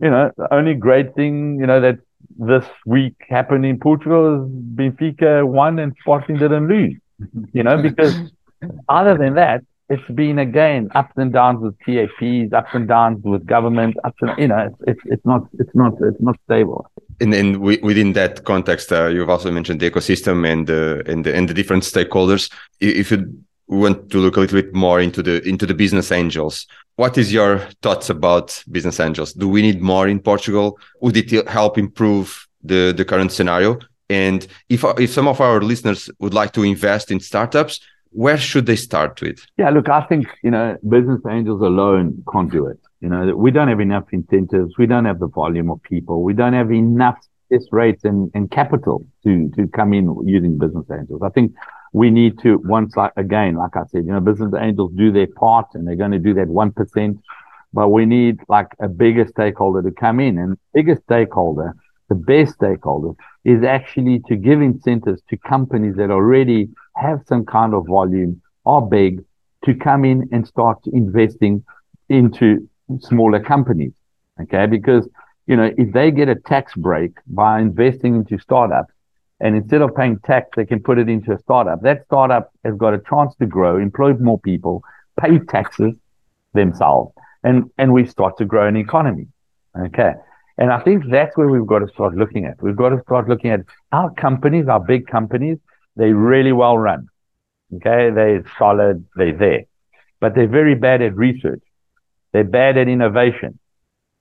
You 0.00 0.10
know, 0.10 0.30
the 0.36 0.52
only 0.52 0.74
great 0.74 1.14
thing 1.14 1.58
you 1.60 1.66
know 1.66 1.80
that 1.80 1.98
this 2.38 2.64
week 2.86 3.14
happened 3.28 3.64
in 3.64 3.78
Portugal 3.78 4.44
is 4.44 4.50
Benfica 4.74 5.46
won 5.46 5.78
and 5.78 5.94
Sporting 6.00 6.36
didn't 6.38 6.68
lose 6.68 6.96
you 7.52 7.62
know, 7.62 7.80
because 7.80 8.14
other 8.88 9.16
than 9.16 9.34
that, 9.34 9.62
it's 9.88 10.10
been 10.14 10.38
again 10.38 10.88
ups 10.94 11.12
and 11.16 11.32
downs 11.32 11.60
with 11.60 11.78
TAPs, 11.80 12.52
ups 12.52 12.70
and 12.72 12.88
downs 12.88 13.22
with 13.22 13.46
government, 13.46 13.96
ups 14.04 14.16
and 14.22 14.32
you 14.38 14.48
know, 14.48 14.58
it's 14.58 14.76
it's, 14.86 15.00
it's 15.06 15.26
not 15.26 15.42
it's 15.58 15.74
not 15.74 15.92
it's 16.00 16.20
not 16.20 16.36
stable. 16.44 16.90
And 17.20 17.32
then 17.32 17.60
within 17.60 18.12
that 18.14 18.44
context, 18.44 18.92
uh, 18.92 19.06
you've 19.06 19.30
also 19.30 19.50
mentioned 19.50 19.80
the 19.80 19.90
ecosystem 19.90 20.46
and 20.50 20.68
uh, 20.68 21.02
and 21.10 21.24
the, 21.24 21.34
and 21.34 21.48
the 21.48 21.54
different 21.54 21.84
stakeholders. 21.84 22.50
If 22.80 23.10
you 23.10 23.44
want 23.68 24.10
to 24.10 24.18
look 24.18 24.36
a 24.36 24.40
little 24.40 24.60
bit 24.60 24.74
more 24.74 25.00
into 25.00 25.22
the 25.22 25.46
into 25.48 25.66
the 25.66 25.74
business 25.74 26.10
angels, 26.12 26.66
what 26.96 27.16
is 27.16 27.32
your 27.32 27.60
thoughts 27.82 28.10
about 28.10 28.62
business 28.70 29.00
angels? 29.00 29.32
Do 29.32 29.48
we 29.48 29.62
need 29.62 29.80
more 29.80 30.08
in 30.08 30.20
Portugal? 30.20 30.78
Would 31.00 31.16
it 31.16 31.48
help 31.48 31.78
improve 31.78 32.46
the 32.62 32.92
the 32.92 33.04
current 33.04 33.32
scenario? 33.32 33.78
And 34.10 34.46
if 34.68 34.84
if 34.98 35.10
some 35.10 35.28
of 35.28 35.40
our 35.40 35.60
listeners 35.60 36.10
would 36.18 36.34
like 36.34 36.52
to 36.52 36.62
invest 36.62 37.10
in 37.10 37.20
startups, 37.20 37.80
where 38.14 38.38
should 38.38 38.66
they 38.66 38.76
start 38.76 39.20
with? 39.20 39.44
Yeah, 39.58 39.70
look, 39.70 39.88
I 39.88 40.02
think 40.02 40.26
you 40.42 40.50
know 40.50 40.76
business 40.88 41.20
angels 41.28 41.60
alone 41.60 42.22
can't 42.32 42.50
do 42.50 42.66
it. 42.66 42.78
You 43.00 43.08
know, 43.08 43.36
we 43.36 43.50
don't 43.50 43.68
have 43.68 43.80
enough 43.80 44.04
incentives, 44.12 44.74
we 44.78 44.86
don't 44.86 45.04
have 45.04 45.18
the 45.18 45.28
volume 45.28 45.70
of 45.70 45.82
people, 45.82 46.22
we 46.22 46.32
don't 46.32 46.54
have 46.54 46.72
enough 46.72 47.18
success 47.50 47.68
rates 47.72 48.04
and, 48.04 48.30
and 48.34 48.50
capital 48.50 49.06
to 49.24 49.50
to 49.56 49.66
come 49.68 49.92
in 49.92 50.16
using 50.26 50.58
business 50.58 50.86
angels. 50.90 51.22
I 51.22 51.30
think 51.30 51.52
we 51.92 52.10
need 52.10 52.38
to 52.40 52.58
once 52.64 52.96
like 52.96 53.12
again, 53.16 53.56
like 53.56 53.76
I 53.76 53.84
said, 53.90 54.06
you 54.06 54.12
know, 54.12 54.20
business 54.20 54.54
angels 54.58 54.92
do 54.96 55.12
their 55.12 55.26
part 55.26 55.66
and 55.74 55.86
they're 55.86 55.96
going 55.96 56.12
to 56.12 56.18
do 56.18 56.34
that 56.34 56.48
one 56.48 56.72
percent, 56.72 57.20
but 57.72 57.88
we 57.88 58.06
need 58.06 58.38
like 58.48 58.68
a 58.80 58.88
bigger 58.88 59.26
stakeholder 59.26 59.82
to 59.82 59.90
come 59.90 60.20
in 60.20 60.38
and 60.38 60.56
bigger 60.72 60.96
stakeholder 61.04 61.74
the 62.08 62.14
best 62.14 62.54
stakeholder 62.54 63.12
is 63.44 63.62
actually 63.64 64.20
to 64.28 64.36
give 64.36 64.60
incentives 64.60 65.22
to 65.30 65.36
companies 65.38 65.96
that 65.96 66.10
already 66.10 66.68
have 66.96 67.22
some 67.26 67.44
kind 67.44 67.74
of 67.74 67.86
volume, 67.86 68.40
are 68.66 68.82
big, 68.82 69.24
to 69.64 69.74
come 69.74 70.04
in 70.04 70.28
and 70.32 70.46
start 70.46 70.78
investing 70.92 71.64
into 72.08 72.68
smaller 73.00 73.40
companies. 73.40 73.92
Okay. 74.42 74.66
Because, 74.66 75.08
you 75.46 75.56
know, 75.56 75.70
if 75.76 75.92
they 75.92 76.10
get 76.10 76.28
a 76.28 76.34
tax 76.34 76.74
break 76.74 77.12
by 77.26 77.60
investing 77.60 78.14
into 78.14 78.38
startups, 78.38 78.92
and 79.40 79.56
instead 79.56 79.82
of 79.82 79.94
paying 79.94 80.18
tax, 80.20 80.48
they 80.56 80.64
can 80.64 80.80
put 80.80 80.98
it 80.98 81.08
into 81.08 81.32
a 81.32 81.38
startup. 81.38 81.82
That 81.82 82.04
startup 82.06 82.52
has 82.64 82.76
got 82.76 82.94
a 82.94 83.00
chance 83.08 83.34
to 83.36 83.46
grow, 83.46 83.78
employ 83.78 84.14
more 84.14 84.38
people, 84.38 84.82
pay 85.20 85.38
taxes 85.38 85.92
themselves, 86.54 87.12
and, 87.42 87.70
and 87.76 87.92
we 87.92 88.06
start 88.06 88.38
to 88.38 88.44
grow 88.44 88.66
an 88.66 88.76
economy. 88.76 89.26
Okay. 89.78 90.12
And 90.56 90.70
I 90.70 90.80
think 90.80 91.04
that's 91.10 91.36
where 91.36 91.48
we've 91.48 91.66
got 91.66 91.80
to 91.80 91.88
start 91.88 92.14
looking 92.14 92.44
at. 92.44 92.62
We've 92.62 92.76
got 92.76 92.90
to 92.90 93.00
start 93.02 93.28
looking 93.28 93.50
at 93.50 93.60
our 93.90 94.12
companies, 94.14 94.68
our 94.68 94.78
big 94.78 95.08
companies, 95.08 95.58
they're 95.96 96.14
really 96.14 96.52
well 96.52 96.76
run. 96.78 97.08
Okay. 97.76 98.10
They're 98.10 98.44
solid. 98.58 99.04
They're 99.16 99.36
there, 99.36 99.64
but 100.20 100.34
they're 100.34 100.48
very 100.48 100.74
bad 100.74 101.02
at 101.02 101.16
research. 101.16 101.62
They're 102.32 102.44
bad 102.44 102.76
at 102.76 102.88
innovation 102.88 103.58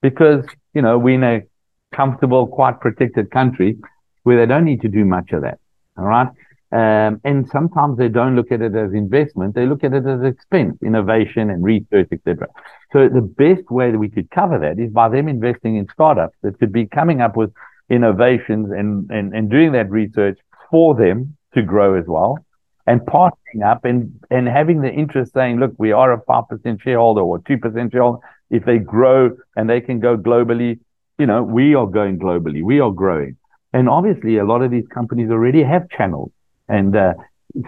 because, 0.01 0.45
you 0.73 0.81
know, 0.81 0.99
we're 0.99 1.15
in 1.15 1.23
a 1.23 1.41
comfortable, 1.95 2.47
quite 2.47 2.79
protected 2.79 3.31
country 3.31 3.77
where 4.23 4.37
they 4.37 4.45
don't 4.45 4.65
need 4.65 4.81
to 4.81 4.87
do 4.87 5.05
much 5.05 5.31
of 5.31 5.41
that. 5.41 5.59
All 5.97 6.05
right. 6.05 6.29
Um, 6.71 7.21
and 7.23 7.47
sometimes 7.51 7.99
they 7.99 8.09
don't 8.09 8.35
look 8.35 8.51
at 8.51 8.61
it 8.61 8.75
as 8.75 8.93
investment; 8.93 9.53
they 9.53 9.67
look 9.67 9.83
at 9.83 9.93
it 9.93 10.07
as 10.07 10.23
expense, 10.23 10.75
innovation 10.81 11.51
and 11.51 11.63
research, 11.63 12.07
etc. 12.11 12.47
So 12.91 13.09
the 13.09 13.21
best 13.21 13.69
way 13.69 13.91
that 13.91 13.99
we 13.99 14.09
could 14.09 14.31
cover 14.31 14.57
that 14.57 14.79
is 14.79 14.91
by 14.91 15.09
them 15.09 15.27
investing 15.27 15.75
in 15.75 15.87
startups 15.93 16.35
that 16.41 16.57
could 16.57 16.71
be 16.71 16.87
coming 16.87 17.21
up 17.21 17.37
with 17.37 17.53
innovations 17.91 18.71
and 18.71 19.07
and, 19.11 19.35
and 19.35 19.51
doing 19.51 19.73
that 19.73 19.91
research 19.91 20.39
for 20.71 20.95
them 20.95 21.37
to 21.55 21.61
grow 21.61 21.95
as 21.95 22.05
well, 22.07 22.37
and 22.85 23.01
partnering 23.01 23.63
up 23.65 23.85
and 23.85 24.11
and 24.29 24.47
having 24.47 24.81
the 24.81 24.91
interest 24.91 25.33
saying, 25.33 25.59
look, 25.59 25.73
we 25.77 25.91
are 25.91 26.13
a 26.13 26.21
five 26.21 26.47
percent 26.49 26.81
shareholder 26.81 27.21
or 27.21 27.39
two 27.47 27.57
percent 27.57 27.91
shareholder. 27.91 28.19
If 28.49 28.65
they 28.65 28.77
grow 28.77 29.31
and 29.55 29.69
they 29.69 29.81
can 29.81 29.99
go 29.99 30.17
globally, 30.17 30.79
you 31.17 31.25
know, 31.25 31.41
we 31.43 31.75
are 31.75 31.87
going 31.87 32.19
globally. 32.19 32.63
We 32.63 32.79
are 32.79 32.91
growing 32.91 33.37
And 33.73 33.89
obviously, 33.89 34.37
a 34.37 34.45
lot 34.45 34.61
of 34.61 34.71
these 34.71 34.87
companies 34.87 35.31
already 35.31 35.63
have 35.63 35.89
channels 35.89 36.31
and 36.69 36.95
uh, 36.95 37.13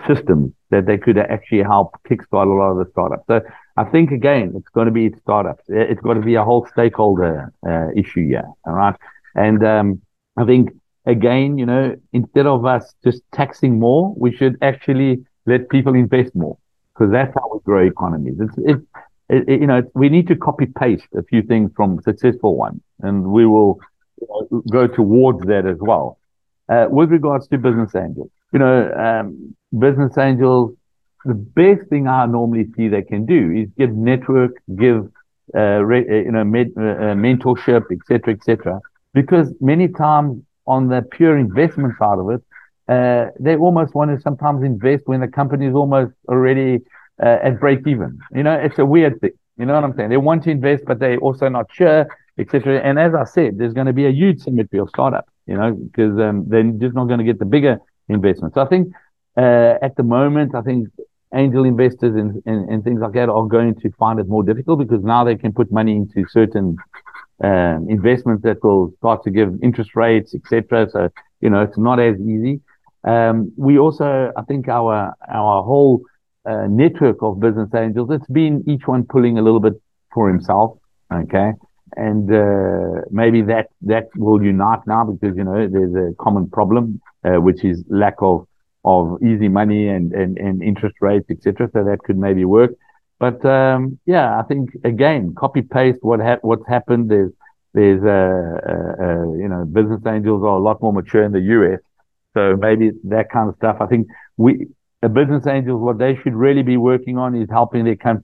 systems 0.07 0.53
that 0.69 0.85
they 0.85 0.97
could 0.97 1.17
actually 1.17 1.63
help 1.63 1.95
kickstart 2.07 2.45
a 2.45 2.49
lot 2.49 2.71
of 2.71 2.77
the 2.77 2.91
startups. 2.91 3.23
So 3.27 3.41
I 3.75 3.83
think 3.85 4.11
again, 4.11 4.53
it's 4.55 4.69
going 4.69 4.85
to 4.85 4.91
be 4.91 5.11
startups. 5.21 5.63
It's 5.67 6.01
got 6.01 6.13
to 6.13 6.21
be 6.21 6.35
a 6.35 6.43
whole 6.43 6.67
stakeholder 6.71 7.51
uh, 7.67 7.87
issue 7.95 8.27
here. 8.27 8.47
All 8.65 8.73
right. 8.73 8.95
And 9.33 9.65
um, 9.65 10.01
I 10.37 10.45
think 10.45 10.69
again, 11.05 11.57
you 11.57 11.65
know, 11.65 11.95
instead 12.13 12.45
of 12.45 12.65
us 12.65 12.93
just 13.03 13.21
taxing 13.33 13.79
more, 13.79 14.13
we 14.17 14.35
should 14.35 14.57
actually 14.61 15.25
let 15.45 15.69
people 15.69 15.93
invest 15.93 16.35
more 16.35 16.57
because 16.93 17.11
that's 17.11 17.33
how 17.35 17.49
we 17.53 17.59
grow 17.63 17.85
economies. 17.85 18.35
It's, 18.39 18.55
it's 18.57 18.81
it, 19.29 19.49
it, 19.49 19.61
you 19.61 19.67
know, 19.67 19.81
we 19.93 20.09
need 20.09 20.27
to 20.27 20.35
copy 20.35 20.67
paste 20.67 21.07
a 21.17 21.23
few 21.23 21.41
things 21.41 21.71
from 21.75 22.01
successful 22.01 22.55
ones, 22.55 22.81
and 23.01 23.23
we 23.31 23.45
will 23.45 23.79
you 24.21 24.27
know, 24.29 24.61
go 24.71 24.87
towards 24.87 25.45
that 25.47 25.65
as 25.65 25.77
well. 25.79 26.19
Uh, 26.69 26.87
with 26.89 27.11
regards 27.11 27.47
to 27.47 27.57
business 27.57 27.95
angels, 27.95 28.29
you 28.51 28.59
know, 28.59 28.91
um, 28.93 29.55
business 29.77 30.17
angels, 30.17 30.75
the 31.25 31.33
best 31.33 31.87
thing 31.89 32.07
I 32.07 32.25
normally 32.25 32.67
see 32.75 32.87
they 32.87 33.01
can 33.01 33.25
do 33.25 33.51
is 33.51 33.69
give 33.77 33.91
network, 33.91 34.51
give 34.75 35.09
uh, 35.55 35.83
re, 35.83 36.07
uh, 36.07 36.13
you 36.13 36.31
know, 36.31 36.43
med, 36.43 36.71
uh, 36.77 36.81
uh 36.81 37.15
mentorship, 37.15 37.83
etc., 37.91 38.33
etc. 38.33 38.79
Because 39.13 39.53
many 39.59 39.87
times 39.87 40.41
on 40.67 40.89
the 40.89 41.01
pure 41.01 41.37
investment 41.37 41.93
side 41.97 42.19
of 42.19 42.29
it, 42.29 42.41
uh, 42.87 43.31
they 43.39 43.55
almost 43.55 43.95
want 43.95 44.11
to 44.15 44.21
sometimes 44.21 44.63
invest 44.63 45.03
when 45.05 45.21
the 45.21 45.27
company 45.27 45.65
is 45.65 45.75
almost 45.75 46.13
already 46.27 46.79
uh, 47.21 47.37
at 47.43 47.59
break 47.59 47.79
even. 47.87 48.19
You 48.33 48.43
know, 48.43 48.53
it's 48.53 48.77
a 48.79 48.85
weird 48.85 49.19
thing. 49.21 49.31
You 49.57 49.65
know 49.65 49.73
what 49.73 49.83
I'm 49.83 49.95
saying? 49.95 50.09
They 50.09 50.17
want 50.17 50.43
to 50.43 50.51
invest, 50.51 50.83
but 50.85 50.99
they're 50.99 51.17
also 51.17 51.47
not 51.47 51.67
sure, 51.71 52.07
etc. 52.37 52.81
And 52.83 52.99
as 52.99 53.13
I 53.15 53.23
said, 53.23 53.57
there's 53.57 53.73
going 53.73 53.87
to 53.87 53.93
be 53.93 54.05
a 54.05 54.11
huge 54.11 54.41
symmetry 54.41 54.79
of 54.79 54.89
startups. 54.89 55.31
You 55.47 55.55
know, 55.55 55.73
because 55.73 56.19
um, 56.19 56.45
they're 56.47 56.63
just 56.63 56.95
not 56.95 57.05
going 57.05 57.19
to 57.19 57.23
get 57.23 57.39
the 57.39 57.45
bigger 57.45 57.77
investments. 58.09 58.55
So 58.55 58.61
I 58.61 58.65
think 58.65 58.93
uh, 59.37 59.75
at 59.81 59.95
the 59.95 60.03
moment, 60.03 60.55
I 60.55 60.61
think 60.61 60.89
angel 61.33 61.65
investors 61.65 62.15
and, 62.15 62.41
and, 62.45 62.69
and, 62.69 62.83
things 62.83 63.01
like 63.01 63.13
that 63.13 63.29
are 63.29 63.45
going 63.45 63.75
to 63.75 63.91
find 63.99 64.19
it 64.19 64.27
more 64.27 64.43
difficult 64.43 64.79
because 64.79 65.03
now 65.03 65.23
they 65.23 65.35
can 65.35 65.51
put 65.51 65.71
money 65.71 65.95
into 65.95 66.25
certain 66.29 66.77
um, 67.43 67.87
investments 67.89 68.43
that 68.43 68.63
will 68.63 68.93
start 68.97 69.23
to 69.23 69.31
give 69.31 69.49
interest 69.61 69.95
rates, 69.95 70.33
etc. 70.33 70.89
So 70.89 71.09
you 71.41 71.49
know, 71.49 71.61
it's 71.61 71.77
not 71.77 71.99
as 71.99 72.19
easy. 72.19 72.61
Um, 73.03 73.51
we 73.55 73.77
also, 73.77 74.31
I 74.35 74.41
think, 74.43 74.67
our 74.67 75.13
our 75.27 75.63
whole 75.63 76.01
uh, 76.45 76.67
network 76.67 77.17
of 77.21 77.39
business 77.39 77.69
angels, 77.75 78.09
it's 78.11 78.27
been 78.27 78.63
each 78.67 78.87
one 78.87 79.03
pulling 79.03 79.37
a 79.37 79.41
little 79.41 79.59
bit 79.59 79.73
for 80.13 80.29
himself. 80.29 80.77
Okay. 81.13 81.53
And, 81.97 82.31
uh, 82.31 83.01
maybe 83.11 83.41
that, 83.43 83.67
that 83.83 84.09
will 84.15 84.43
unite 84.43 84.79
now 84.85 85.05
because, 85.05 85.37
you 85.37 85.43
know, 85.43 85.67
there's 85.67 85.93
a 85.95 86.13
common 86.19 86.49
problem, 86.49 86.99
uh, 87.23 87.41
which 87.41 87.63
is 87.63 87.83
lack 87.89 88.15
of, 88.19 88.47
of 88.83 89.21
easy 89.23 89.47
money 89.47 89.87
and, 89.87 90.11
and, 90.13 90.37
and 90.37 90.61
interest 90.61 90.95
rates, 90.99 91.25
etc. 91.29 91.69
So 91.73 91.83
that 91.83 91.99
could 92.03 92.17
maybe 92.17 92.43
work. 92.43 92.71
But, 93.19 93.45
um, 93.45 93.99
yeah, 94.05 94.39
I 94.39 94.43
think 94.43 94.71
again, 94.83 95.33
copy 95.37 95.61
paste 95.61 95.99
what 96.01 96.19
ha- 96.19 96.39
what's 96.41 96.67
happened. 96.67 97.09
There's, 97.09 97.31
there's, 97.73 98.03
uh, 98.03 98.69
uh, 98.69 99.03
uh, 99.05 99.33
you 99.33 99.47
know, 99.47 99.65
business 99.65 100.01
angels 100.05 100.43
are 100.43 100.57
a 100.57 100.59
lot 100.59 100.81
more 100.81 100.93
mature 100.93 101.23
in 101.23 101.31
the 101.31 101.41
US. 101.41 101.79
So 102.33 102.55
maybe 102.57 102.91
that 103.05 103.29
kind 103.29 103.49
of 103.49 103.55
stuff. 103.55 103.77
I 103.79 103.85
think 103.87 104.07
we, 104.37 104.67
business 105.13 105.47
angels, 105.47 105.81
what 105.81 105.97
they 105.97 106.15
should 106.17 106.33
really 106.33 106.63
be 106.63 106.77
working 106.77 107.17
on 107.17 107.35
is 107.35 107.47
helping 107.49 107.85
their 107.85 107.95
com- 107.95 108.23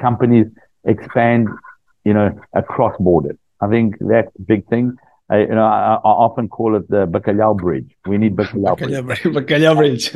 companies 0.00 0.46
expand, 0.84 1.48
you 2.04 2.14
know, 2.14 2.38
across 2.54 2.96
borders. 2.98 3.36
I 3.60 3.68
think 3.68 3.96
that's 4.00 4.34
a 4.38 4.42
big 4.42 4.66
thing. 4.68 4.96
I, 5.28 5.40
you 5.40 5.46
know, 5.48 5.64
I, 5.64 5.94
I, 5.94 6.08
often 6.08 6.48
call 6.48 6.76
it 6.76 6.88
the 6.88 7.06
Bacalhau 7.06 7.56
Bridge. 7.56 7.90
We 8.06 8.16
need 8.16 8.36
Bacalhau 8.36 8.76
Bridge. 8.76 9.22
Bacalhau 9.34 9.76
Bridge. 9.76 10.14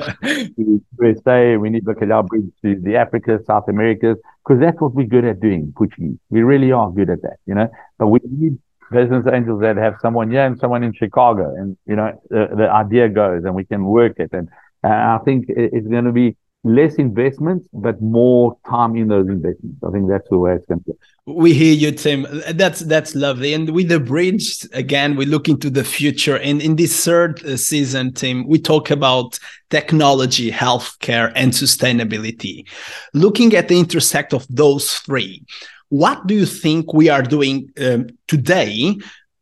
USA, 0.98 1.56
we 1.62 1.68
need 1.68 1.84
Bacalhau 1.84 2.28
Bridge 2.28 2.50
to 2.62 2.76
the 2.80 2.96
Africa, 2.96 3.40
South 3.44 3.68
Americas, 3.68 4.18
because 4.44 4.60
that's 4.60 4.80
what 4.80 4.94
we're 4.94 5.08
good 5.08 5.24
at 5.24 5.40
doing, 5.40 5.72
Portuguese. 5.76 6.16
We 6.30 6.42
really 6.42 6.70
are 6.70 6.92
good 6.92 7.10
at 7.10 7.22
that, 7.22 7.38
you 7.46 7.56
know. 7.56 7.68
But 7.98 8.06
we 8.06 8.20
need 8.24 8.58
business 8.92 9.26
angels 9.32 9.60
that 9.62 9.76
have 9.76 9.96
someone 10.00 10.30
here 10.30 10.46
and 10.46 10.58
someone 10.60 10.84
in 10.84 10.92
Chicago, 10.92 11.54
and 11.56 11.76
you 11.86 11.96
know, 11.96 12.20
the, 12.30 12.48
the 12.56 12.70
idea 12.70 13.08
goes, 13.08 13.44
and 13.44 13.54
we 13.56 13.64
can 13.64 13.84
work 13.84 14.20
it. 14.20 14.30
And 14.32 14.48
uh, 14.84 14.88
I 14.88 15.18
think 15.24 15.46
it's 15.48 15.88
going 15.88 16.04
to 16.04 16.12
be 16.12 16.36
less 16.62 16.96
investments, 16.96 17.68
but 17.72 18.00
more 18.02 18.56
time 18.68 18.94
in 18.96 19.08
those 19.08 19.28
investments. 19.28 19.78
I 19.86 19.90
think 19.90 20.08
that's 20.08 20.28
the 20.28 20.38
way 20.38 20.54
it's 20.54 20.66
going 20.66 20.80
to 20.80 20.92
go. 20.92 20.98
We 21.26 21.54
hear 21.54 21.72
you, 21.72 21.92
Tim. 21.92 22.26
That's 22.52 22.80
that's 22.80 23.14
lovely. 23.14 23.54
And 23.54 23.70
with 23.70 23.88
the 23.88 24.00
bridge, 24.00 24.66
again, 24.72 25.16
we 25.16 25.26
look 25.26 25.48
into 25.48 25.70
the 25.70 25.84
future. 25.84 26.36
And 26.38 26.60
in 26.60 26.76
this 26.76 27.04
third 27.04 27.44
uh, 27.44 27.56
season, 27.56 28.12
Tim, 28.12 28.46
we 28.46 28.58
talk 28.58 28.90
about 28.90 29.38
technology, 29.70 30.50
healthcare, 30.50 31.32
and 31.34 31.52
sustainability. 31.52 32.68
Looking 33.14 33.54
at 33.54 33.68
the 33.68 33.78
intersect 33.78 34.34
of 34.34 34.46
those 34.50 34.94
three, 34.94 35.44
what 35.88 36.26
do 36.26 36.34
you 36.34 36.46
think 36.46 36.92
we 36.92 37.08
are 37.08 37.22
doing 37.22 37.70
um, 37.80 38.08
today 38.26 38.96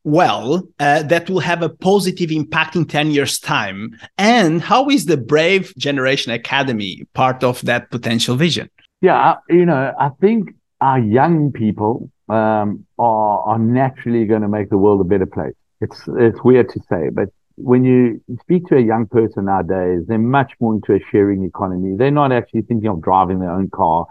well 0.04 0.68
uh, 0.78 1.02
that 1.04 1.28
will 1.28 1.40
have 1.40 1.62
a 1.62 1.68
positive 1.68 2.30
impact 2.30 2.76
in 2.76 2.84
10 2.84 3.10
years 3.10 3.38
time? 3.38 3.98
And 4.16 4.60
how 4.62 4.88
is 4.88 5.06
the 5.06 5.16
brave 5.16 5.74
generation 5.76 6.32
academy 6.32 7.04
part 7.14 7.44
of 7.44 7.62
that 7.62 7.90
potential 7.90 8.36
vision? 8.36 8.70
Yeah 9.00 9.36
you 9.48 9.64
know 9.64 9.92
i 9.98 10.10
think 10.20 10.54
our 10.80 10.98
young 10.98 11.52
people 11.52 12.10
um, 12.28 12.86
are, 12.98 13.40
are 13.40 13.58
naturally 13.58 14.24
going 14.26 14.42
to 14.42 14.48
make 14.48 14.70
the 14.70 14.78
world 14.78 15.00
a 15.00 15.04
better 15.04 15.26
place. 15.26 15.54
It's 15.80 16.00
it's 16.16 16.42
weird 16.42 16.68
to 16.70 16.80
say 16.88 17.08
but 17.12 17.28
when 17.56 17.84
you 17.84 18.20
speak 18.40 18.66
to 18.66 18.76
a 18.76 18.80
young 18.80 19.06
person 19.06 19.44
nowadays 19.46 20.02
they're 20.06 20.18
much 20.18 20.52
more 20.60 20.74
into 20.74 20.94
a 20.94 21.00
sharing 21.10 21.44
economy. 21.44 21.96
They're 21.96 22.10
not 22.10 22.32
actually 22.32 22.62
thinking 22.62 22.88
of 22.88 23.00
driving 23.00 23.38
their 23.38 23.50
own 23.50 23.70
car 23.70 24.06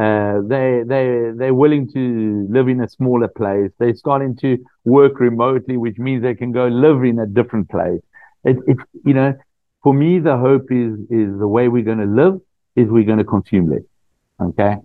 uh, 0.00 0.40
they 0.52 0.82
they 0.92 1.04
they're 1.38 1.58
willing 1.64 1.84
to 1.92 2.46
live 2.56 2.68
in 2.68 2.80
a 2.82 2.88
smaller 2.88 3.28
place. 3.28 3.70
They're 3.78 4.00
starting 4.06 4.34
to 4.44 4.50
work 4.84 5.14
remotely, 5.20 5.76
which 5.76 5.98
means 5.98 6.22
they 6.22 6.34
can 6.42 6.52
go 6.60 6.66
live 6.68 7.00
in 7.10 7.18
a 7.18 7.26
different 7.26 7.68
place. 7.68 8.02
It, 8.44 8.56
it's 8.66 8.84
you 9.04 9.14
know, 9.14 9.34
for 9.82 9.92
me, 10.02 10.18
the 10.18 10.36
hope 10.46 10.66
is 10.70 10.92
is 11.20 11.28
the 11.38 11.50
way 11.56 11.68
we're 11.68 11.90
going 11.92 12.04
to 12.08 12.12
live 12.22 12.36
is 12.76 12.88
we're 12.88 13.04
going 13.04 13.18
to 13.18 13.30
consume 13.36 13.66
less. 13.70 13.86
Okay. 14.40 14.76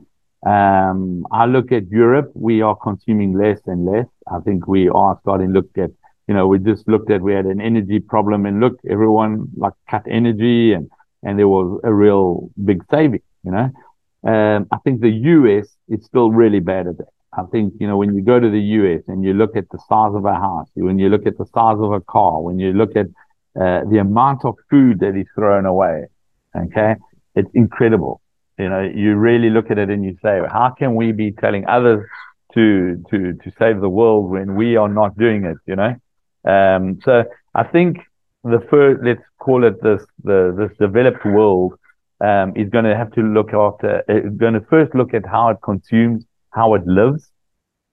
Um, 0.46 1.26
I 1.32 1.46
look 1.46 1.72
at 1.72 1.90
Europe. 1.90 2.32
We 2.36 2.62
are 2.62 2.76
consuming 2.76 3.38
less 3.38 3.60
and 3.66 3.86
less. 3.86 4.06
I 4.32 4.40
think 4.40 4.68
we 4.68 4.90
are 4.90 5.18
starting 5.24 5.48
to 5.48 5.54
look 5.54 5.70
at, 5.78 5.92
you 6.28 6.36
know, 6.36 6.46
we 6.48 6.60
just 6.60 6.88
looked 6.88 7.10
at, 7.10 7.22
we 7.22 7.34
had 7.34 7.46
an 7.46 7.60
energy 7.60 8.00
problem 8.00 8.46
and 8.46 8.60
look, 8.60 8.80
everyone 8.90 9.48
like 9.58 9.74
cut 9.90 10.04
energy 10.08 10.74
and, 10.74 10.90
and 11.24 11.40
there 11.40 11.48
was 11.48 11.80
a 11.84 11.92
real 11.92 12.50
big 12.64 12.84
saving, 12.92 13.24
you 13.44 13.52
know. 13.52 13.72
Um, 14.26 14.68
I 14.72 14.78
think 14.84 15.02
the 15.02 15.12
US 15.12 15.68
is 15.88 16.04
still 16.06 16.32
really 16.32 16.60
bad 16.60 16.88
at 16.88 16.98
that. 16.98 17.08
I 17.38 17.44
think, 17.52 17.74
you 17.80 17.88
know, 17.88 17.98
when 17.98 18.16
you 18.16 18.22
go 18.22 18.40
to 18.40 18.50
the 18.50 18.60
US 18.60 19.04
and 19.08 19.24
you 19.24 19.34
look 19.34 19.56
at 19.56 19.70
the 19.70 19.78
size 19.90 20.14
of 20.16 20.26
a 20.26 20.34
house, 20.34 20.70
when 20.74 20.98
you 20.98 21.10
look 21.10 21.28
at 21.28 21.38
the 21.38 21.46
size 21.46 21.78
of 21.80 21.92
a 21.92 22.02
car, 22.02 22.42
when 22.42 22.60
you 22.60 22.74
look 22.74 22.96
at 22.96 23.08
uh, 23.60 23.82
the 23.90 24.00
amount 24.00 24.46
of 24.46 24.56
food 24.70 25.00
that 25.00 25.16
is 25.16 25.28
thrown 25.36 25.66
away, 25.66 26.06
okay, 26.56 26.96
it's 27.36 27.50
incredible. 27.54 28.22
You 28.58 28.70
know, 28.70 28.82
you 28.82 29.16
really 29.16 29.50
look 29.50 29.70
at 29.70 29.78
it 29.78 29.90
and 29.90 30.04
you 30.04 30.18
say, 30.24 30.40
how 30.50 30.74
can 30.78 30.96
we 30.96 31.12
be 31.12 31.32
telling 31.32 31.66
others 31.68 32.08
to, 32.54 33.04
to, 33.10 33.34
to 33.34 33.52
save 33.60 33.82
the 33.82 33.90
world 33.90 34.30
when 34.30 34.56
we 34.56 34.78
are 34.78 34.88
not 34.88 35.18
doing 35.18 35.44
it, 35.44 35.58
you 35.66 35.76
know? 35.76 35.96
Um, 36.46 37.00
so 37.04 37.26
I 37.54 37.64
think 37.64 37.98
the 38.44 38.66
first, 38.70 39.04
let's 39.04 39.24
call 39.40 39.66
it 39.66 39.82
this, 39.84 40.04
the, 40.24 40.56
this 40.58 40.78
developed 40.78 41.26
world 41.26 41.78
um, 42.26 42.54
is 42.56 42.70
going 42.70 42.86
to 42.86 42.96
have 43.02 43.12
to 43.18 43.22
look 43.22 43.54
after, 43.54 43.92
uh, 44.10 44.30
going 44.44 44.56
to 44.60 44.66
first 44.74 44.96
look 44.96 45.14
at 45.14 45.26
how 45.36 45.50
it 45.50 45.58
consumes, 45.64 46.26
how 46.52 46.74
it 46.74 46.86
lives 46.88 47.24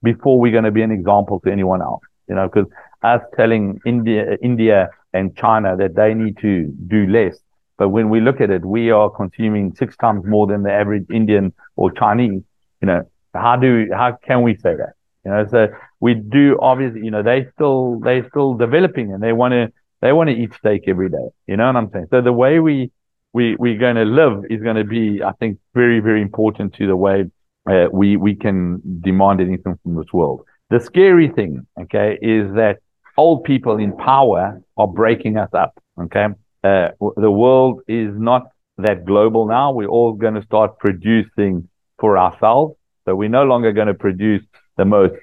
before 0.01 0.39
we're 0.39 0.51
going 0.51 0.69
to 0.71 0.71
be 0.79 0.81
an 0.81 0.91
example 0.91 1.39
to 1.41 1.51
anyone 1.51 1.81
else, 1.81 2.01
you 2.27 2.35
know, 2.35 2.49
because 2.49 2.69
us 3.03 3.21
telling 3.37 3.79
India, 3.85 4.37
India 4.41 4.89
and 5.13 5.35
China 5.37 5.75
that 5.77 5.95
they 5.95 6.13
need 6.13 6.35
to 6.39 6.53
do 6.87 7.05
less. 7.07 7.37
But 7.77 7.89
when 7.89 8.09
we 8.09 8.21
look 8.21 8.39
at 8.41 8.49
it, 8.49 8.63
we 8.65 8.91
are 8.91 9.09
consuming 9.09 9.75
six 9.75 9.95
times 9.97 10.23
more 10.25 10.47
than 10.47 10.63
the 10.63 10.71
average 10.71 11.05
Indian 11.11 11.53
or 11.75 11.91
Chinese, 11.91 12.41
you 12.81 12.87
know, 12.87 13.01
how 13.33 13.55
do, 13.55 13.87
how 13.93 14.17
can 14.27 14.41
we 14.41 14.55
say 14.55 14.75
that? 14.75 14.93
You 15.25 15.31
know, 15.31 15.47
so 15.49 15.67
we 15.99 16.15
do 16.15 16.57
obviously, 16.61 17.01
you 17.03 17.11
know, 17.11 17.23
they 17.23 17.47
still, 17.53 17.99
they 17.99 18.23
still 18.29 18.55
developing 18.55 19.13
and 19.13 19.21
they 19.21 19.33
want 19.33 19.53
to, 19.53 19.71
they 20.01 20.11
want 20.11 20.29
to 20.29 20.35
eat 20.35 20.53
steak 20.55 20.83
every 20.87 21.09
day. 21.09 21.27
You 21.47 21.57
know 21.57 21.67
what 21.67 21.75
I'm 21.75 21.89
saying? 21.91 22.07
So 22.09 22.21
the 22.21 22.33
way 22.33 22.59
we, 22.59 22.91
we 23.33 23.55
we're 23.57 23.79
going 23.79 23.95
to 23.95 24.05
live 24.05 24.45
is 24.49 24.61
going 24.61 24.75
to 24.75 24.83
be, 24.83 25.21
I 25.23 25.33
think, 25.33 25.59
very 25.73 25.99
very 25.99 26.21
important 26.21 26.73
to 26.75 26.87
the 26.87 26.95
way 26.95 27.25
uh, 27.69 27.87
we 27.91 28.17
we 28.17 28.35
can 28.35 28.81
demand 29.01 29.41
anything 29.41 29.77
from 29.83 29.95
this 29.95 30.11
world. 30.13 30.45
The 30.69 30.79
scary 30.79 31.29
thing, 31.29 31.67
okay, 31.81 32.17
is 32.21 32.53
that 32.55 32.79
old 33.17 33.43
people 33.43 33.77
in 33.77 33.95
power 33.97 34.61
are 34.77 34.87
breaking 34.87 35.37
us 35.37 35.49
up. 35.53 35.73
Okay, 35.99 36.27
uh, 36.63 36.89
the 37.17 37.31
world 37.31 37.81
is 37.87 38.13
not 38.15 38.43
that 38.77 39.05
global 39.05 39.47
now. 39.47 39.71
We're 39.71 39.87
all 39.87 40.13
going 40.13 40.35
to 40.35 40.43
start 40.43 40.79
producing 40.79 41.69
for 41.99 42.17
ourselves. 42.17 42.75
So 43.05 43.15
we're 43.15 43.29
no 43.29 43.43
longer 43.43 43.71
going 43.71 43.87
to 43.87 43.93
produce 43.93 44.43
the 44.77 44.85
most 44.85 45.15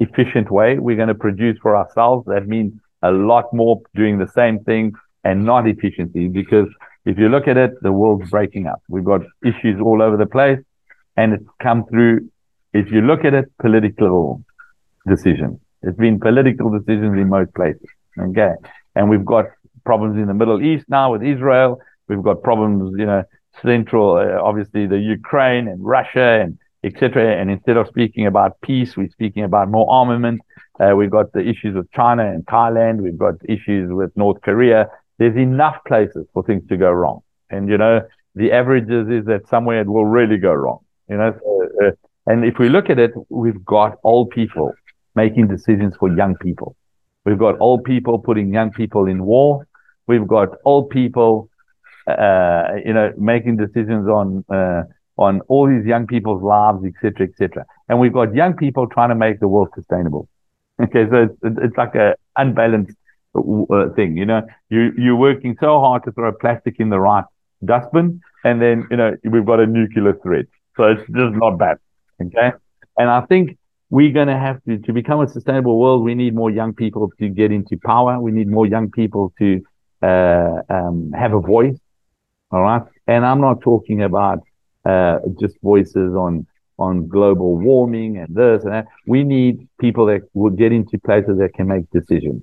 efficient 0.00 0.50
way. 0.50 0.78
We're 0.78 0.96
going 0.96 1.08
to 1.08 1.14
produce 1.14 1.58
for 1.62 1.76
ourselves. 1.76 2.26
That 2.26 2.46
means 2.46 2.72
a 3.02 3.10
lot 3.10 3.52
more 3.52 3.80
doing 3.94 4.18
the 4.18 4.28
same 4.28 4.62
thing 4.64 4.92
and 5.24 5.44
not 5.44 5.68
efficiency. 5.68 6.28
Because 6.28 6.68
if 7.04 7.18
you 7.18 7.28
look 7.28 7.48
at 7.48 7.56
it, 7.56 7.72
the 7.82 7.92
world's 7.92 8.30
breaking 8.30 8.66
up. 8.66 8.82
We've 8.88 9.04
got 9.04 9.22
issues 9.44 9.80
all 9.80 10.02
over 10.02 10.16
the 10.16 10.26
place, 10.26 10.60
and 11.16 11.34
it's 11.34 11.44
come 11.62 11.84
through. 11.86 12.30
If 12.72 12.90
you 12.90 13.00
look 13.00 13.24
at 13.24 13.34
it, 13.34 13.46
political 13.58 14.44
decisions. 15.06 15.58
It's 15.82 15.96
been 15.96 16.20
political 16.20 16.70
decisions 16.70 17.18
in 17.18 17.28
most 17.28 17.54
places. 17.54 17.88
Okay, 18.18 18.52
and 18.94 19.08
we've 19.08 19.24
got 19.24 19.46
problems 19.84 20.16
in 20.16 20.26
the 20.26 20.34
Middle 20.34 20.62
East 20.62 20.84
now 20.88 21.12
with 21.12 21.22
Israel. 21.22 21.80
We've 22.08 22.22
got 22.22 22.42
problems, 22.42 22.94
you 22.98 23.06
know, 23.06 23.22
central, 23.62 24.16
uh, 24.16 24.40
obviously 24.42 24.86
the 24.86 24.98
Ukraine 24.98 25.68
and 25.68 25.84
Russia 25.84 26.40
and 26.42 26.58
etc. 26.82 27.40
And 27.40 27.50
instead 27.50 27.76
of 27.76 27.88
speaking 27.88 28.26
about 28.26 28.60
peace, 28.62 28.96
we're 28.96 29.08
speaking 29.10 29.44
about 29.44 29.70
more 29.70 29.90
armament. 29.90 30.40
Uh, 30.78 30.96
we've 30.96 31.10
got 31.10 31.32
the 31.32 31.40
issues 31.40 31.74
with 31.74 31.90
China 31.92 32.30
and 32.30 32.46
Taiwan. 32.48 33.02
We've 33.02 33.18
got 33.18 33.34
issues 33.48 33.92
with 33.92 34.16
North 34.16 34.40
Korea. 34.42 34.88
There's 35.20 35.36
enough 35.36 35.76
places 35.86 36.26
for 36.32 36.42
things 36.42 36.66
to 36.70 36.78
go 36.78 36.90
wrong. 36.90 37.20
And, 37.50 37.68
you 37.68 37.76
know, 37.76 38.00
the 38.34 38.52
averages 38.52 39.06
is 39.10 39.26
that 39.26 39.46
somewhere 39.48 39.82
it 39.82 39.86
will 39.86 40.06
really 40.06 40.38
go 40.38 40.54
wrong. 40.54 40.78
You 41.10 41.18
know, 41.18 41.34
so, 41.38 41.86
uh, 41.86 41.90
and 42.26 42.42
if 42.46 42.58
we 42.58 42.70
look 42.70 42.88
at 42.88 42.98
it, 42.98 43.10
we've 43.28 43.62
got 43.62 43.98
old 44.02 44.30
people 44.30 44.72
making 45.14 45.48
decisions 45.48 45.94
for 46.00 46.10
young 46.10 46.36
people. 46.36 46.74
We've 47.26 47.38
got 47.38 47.60
old 47.60 47.84
people 47.84 48.18
putting 48.18 48.54
young 48.54 48.70
people 48.70 49.06
in 49.06 49.26
war. 49.26 49.66
We've 50.06 50.26
got 50.26 50.48
old 50.64 50.88
people, 50.88 51.50
uh, 52.06 52.76
you 52.82 52.94
know, 52.94 53.12
making 53.18 53.58
decisions 53.58 54.08
on, 54.08 54.42
uh, 54.48 54.84
on 55.18 55.42
all 55.48 55.68
these 55.68 55.84
young 55.84 56.06
people's 56.06 56.42
lives, 56.42 56.82
etc., 56.82 57.26
etc. 57.26 57.66
And 57.90 58.00
we've 58.00 58.14
got 58.14 58.34
young 58.34 58.54
people 58.56 58.86
trying 58.88 59.10
to 59.10 59.14
make 59.14 59.38
the 59.38 59.48
world 59.48 59.68
sustainable. 59.74 60.28
Okay, 60.80 61.04
so 61.10 61.24
it's, 61.24 61.58
it's 61.62 61.76
like 61.76 61.94
a 61.94 62.14
unbalanced 62.38 62.96
uh, 63.34 63.88
thing. 63.94 64.16
You 64.16 64.26
know, 64.26 64.42
you 64.68 64.92
you're 64.96 65.16
working 65.16 65.56
so 65.60 65.80
hard 65.80 66.04
to 66.04 66.12
throw 66.12 66.32
plastic 66.32 66.76
in 66.78 66.90
the 66.90 67.00
right 67.00 67.24
dustbin, 67.64 68.20
and 68.44 68.60
then 68.60 68.86
you 68.90 68.96
know 68.96 69.16
we've 69.24 69.46
got 69.46 69.60
a 69.60 69.66
nuclear 69.66 70.14
threat. 70.22 70.46
So 70.76 70.84
it's 70.84 71.02
just 71.02 71.34
not 71.34 71.58
bad. 71.58 71.78
Okay, 72.22 72.52
and 72.98 73.10
I 73.10 73.22
think 73.22 73.58
we're 73.90 74.12
going 74.12 74.28
to 74.28 74.36
have 74.36 74.62
to 74.64 74.78
to 74.78 74.92
become 74.92 75.20
a 75.20 75.28
sustainable 75.28 75.78
world. 75.78 76.04
We 76.04 76.14
need 76.14 76.34
more 76.34 76.50
young 76.50 76.74
people 76.74 77.10
to 77.18 77.28
get 77.28 77.52
into 77.52 77.76
power. 77.84 78.20
We 78.20 78.32
need 78.32 78.48
more 78.48 78.66
young 78.66 78.90
people 78.90 79.32
to 79.38 79.62
uh, 80.02 80.62
um, 80.68 81.12
have 81.12 81.34
a 81.34 81.40
voice. 81.40 81.78
All 82.52 82.62
right, 82.62 82.82
and 83.06 83.24
I'm 83.24 83.40
not 83.40 83.60
talking 83.60 84.02
about 84.02 84.40
uh, 84.84 85.18
just 85.38 85.56
voices 85.62 86.14
on 86.14 86.46
on 86.78 87.06
global 87.08 87.56
warming 87.58 88.16
and 88.16 88.34
this 88.34 88.64
and 88.64 88.72
that. 88.72 88.86
We 89.06 89.22
need 89.22 89.68
people 89.78 90.06
that 90.06 90.22
will 90.34 90.50
get 90.50 90.72
into 90.72 90.98
places 90.98 91.38
that 91.38 91.52
can 91.54 91.68
make 91.68 91.88
decisions. 91.90 92.42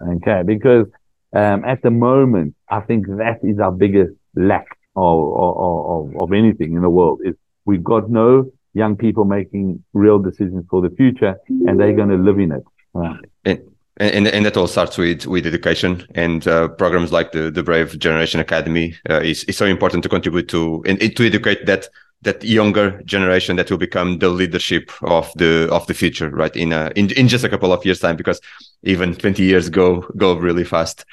Okay, 0.00 0.42
because 0.44 0.86
um, 1.32 1.64
at 1.64 1.82
the 1.82 1.90
moment, 1.90 2.54
I 2.68 2.80
think 2.80 3.06
that 3.06 3.38
is 3.42 3.58
our 3.58 3.72
biggest 3.72 4.12
lack 4.34 4.66
of, 4.94 5.18
of, 5.36 6.22
of, 6.22 6.32
anything 6.32 6.74
in 6.74 6.82
the 6.82 6.90
world 6.90 7.20
is 7.24 7.34
we've 7.64 7.84
got 7.84 8.10
no 8.10 8.50
young 8.74 8.96
people 8.96 9.24
making 9.24 9.82
real 9.92 10.18
decisions 10.18 10.64
for 10.70 10.80
the 10.80 10.90
future 10.96 11.36
and 11.48 11.78
they're 11.80 11.94
going 11.94 12.08
to 12.08 12.16
live 12.16 12.38
in 12.38 12.52
it. 12.52 12.64
Right. 12.94 13.24
And, 13.44 13.60
and, 13.98 14.28
and 14.28 14.46
that 14.46 14.56
all 14.56 14.66
starts 14.66 14.98
with 14.98 15.26
with 15.26 15.46
education 15.46 16.06
and 16.14 16.46
uh, 16.46 16.68
programs 16.68 17.12
like 17.12 17.32
the 17.32 17.50
the 17.50 17.62
Brave 17.62 17.98
Generation 17.98 18.40
Academy 18.40 18.94
uh, 19.08 19.20
is, 19.20 19.44
is 19.44 19.56
so 19.56 19.64
important 19.64 20.02
to 20.02 20.08
contribute 20.08 20.48
to 20.50 20.82
and 20.86 20.98
to 21.00 21.26
educate 21.26 21.64
that 21.66 21.88
that 22.22 22.42
younger 22.42 23.02
generation 23.02 23.56
that 23.56 23.70
will 23.70 23.78
become 23.78 24.18
the 24.18 24.28
leadership 24.28 24.90
of 25.02 25.30
the 25.36 25.68
of 25.70 25.86
the 25.86 25.94
future 25.94 26.30
right 26.30 26.56
in 26.56 26.72
a, 26.72 26.90
in, 26.96 27.10
in 27.12 27.28
just 27.28 27.44
a 27.44 27.48
couple 27.48 27.72
of 27.72 27.84
years 27.84 28.00
time 28.00 28.16
because 28.16 28.40
even 28.82 29.14
20 29.14 29.42
years 29.42 29.68
go 29.68 30.00
go 30.16 30.34
really 30.34 30.64
fast. 30.64 31.04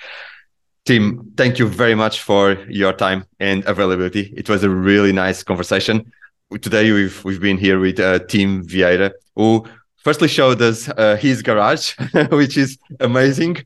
Tim 0.85 1.31
thank 1.37 1.59
you 1.59 1.67
very 1.67 1.95
much 1.95 2.21
for 2.21 2.53
your 2.67 2.93
time 2.93 3.25
and 3.39 3.63
availability. 3.65 4.33
It 4.35 4.49
was 4.49 4.63
a 4.63 4.69
really 4.69 5.13
nice 5.13 5.43
conversation. 5.43 6.11
Today 6.61 6.91
we've 6.91 7.23
we've 7.23 7.41
been 7.41 7.57
here 7.57 7.79
with 7.79 7.99
uh, 7.99 8.19
tim 8.19 8.65
vieira 8.65 9.11
who 9.35 9.65
firstly 9.97 10.27
showed 10.27 10.61
us 10.61 10.89
uh, 10.89 11.15
his 11.15 11.41
garage 11.41 11.95
which 12.29 12.57
is 12.57 12.77
amazing 12.99 13.57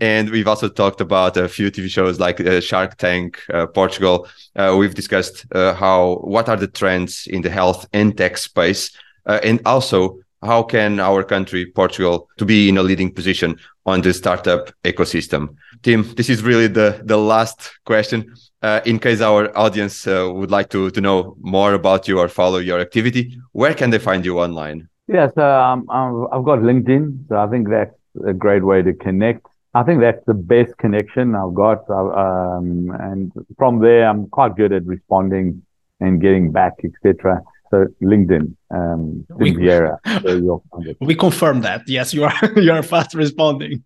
and 0.00 0.30
we've 0.30 0.48
also 0.48 0.68
talked 0.68 1.00
about 1.00 1.36
a 1.36 1.48
few 1.48 1.70
TV 1.70 1.88
shows 1.88 2.20
like 2.20 2.40
uh, 2.40 2.60
Shark 2.60 2.96
Tank, 2.96 3.40
uh, 3.52 3.66
Portugal. 3.66 4.28
Uh, 4.54 4.74
we've 4.78 4.94
discussed 4.94 5.46
uh, 5.52 5.74
how 5.74 6.16
what 6.24 6.48
are 6.48 6.56
the 6.56 6.66
trends 6.66 7.26
in 7.26 7.42
the 7.42 7.50
health 7.50 7.86
and 7.92 8.16
tech 8.16 8.36
space, 8.36 8.90
uh, 9.26 9.40
and 9.42 9.60
also 9.64 10.18
how 10.42 10.62
can 10.62 11.00
our 11.00 11.24
country, 11.24 11.66
Portugal, 11.66 12.28
to 12.36 12.44
be 12.44 12.68
in 12.68 12.76
a 12.78 12.82
leading 12.82 13.10
position 13.10 13.58
on 13.86 14.02
the 14.02 14.12
startup 14.12 14.70
ecosystem. 14.84 15.56
Tim, 15.82 16.14
this 16.14 16.28
is 16.28 16.42
really 16.42 16.68
the 16.68 17.00
the 17.04 17.16
last 17.16 17.72
question. 17.84 18.34
Uh, 18.62 18.80
in 18.84 18.98
case 18.98 19.20
our 19.20 19.56
audience 19.56 20.06
would 20.06 20.50
like 20.50 20.68
to 20.70 20.90
to 20.90 21.00
know 21.00 21.36
more 21.40 21.74
about 21.74 22.08
you 22.08 22.18
or 22.18 22.28
follow 22.28 22.58
your 22.58 22.80
activity, 22.80 23.38
where 23.52 23.74
can 23.74 23.90
they 23.90 23.98
find 23.98 24.24
you 24.24 24.40
online? 24.40 24.88
Yes, 25.08 25.36
um, 25.38 25.86
I've 25.88 26.44
got 26.44 26.58
LinkedIn, 26.58 27.28
so 27.28 27.36
I 27.36 27.46
think 27.46 27.68
that's 27.68 27.94
a 28.26 28.32
great 28.32 28.64
way 28.64 28.82
to 28.82 28.92
connect. 28.92 29.46
I 29.76 29.82
think 29.82 30.00
that's 30.00 30.24
the 30.26 30.32
best 30.32 30.78
connection 30.78 31.34
I've 31.34 31.52
got. 31.52 31.88
Um, 31.90 32.90
and 32.98 33.30
from 33.58 33.80
there, 33.80 34.08
I'm 34.08 34.26
quite 34.30 34.56
good 34.56 34.72
at 34.72 34.86
responding 34.86 35.60
and 36.00 36.18
getting 36.18 36.50
back, 36.50 36.72
etc. 36.82 37.42
So 37.70 37.86
LinkedIn, 38.02 38.54
um, 38.70 39.26
we, 39.30 39.52
Vieira, 39.52 39.98
we 41.00 41.14
confirm 41.14 41.62
that. 41.62 41.82
Yes, 41.88 42.14
you 42.14 42.24
are 42.24 42.34
you 42.56 42.70
are 42.70 42.82
fast 42.82 43.14
responding. 43.14 43.82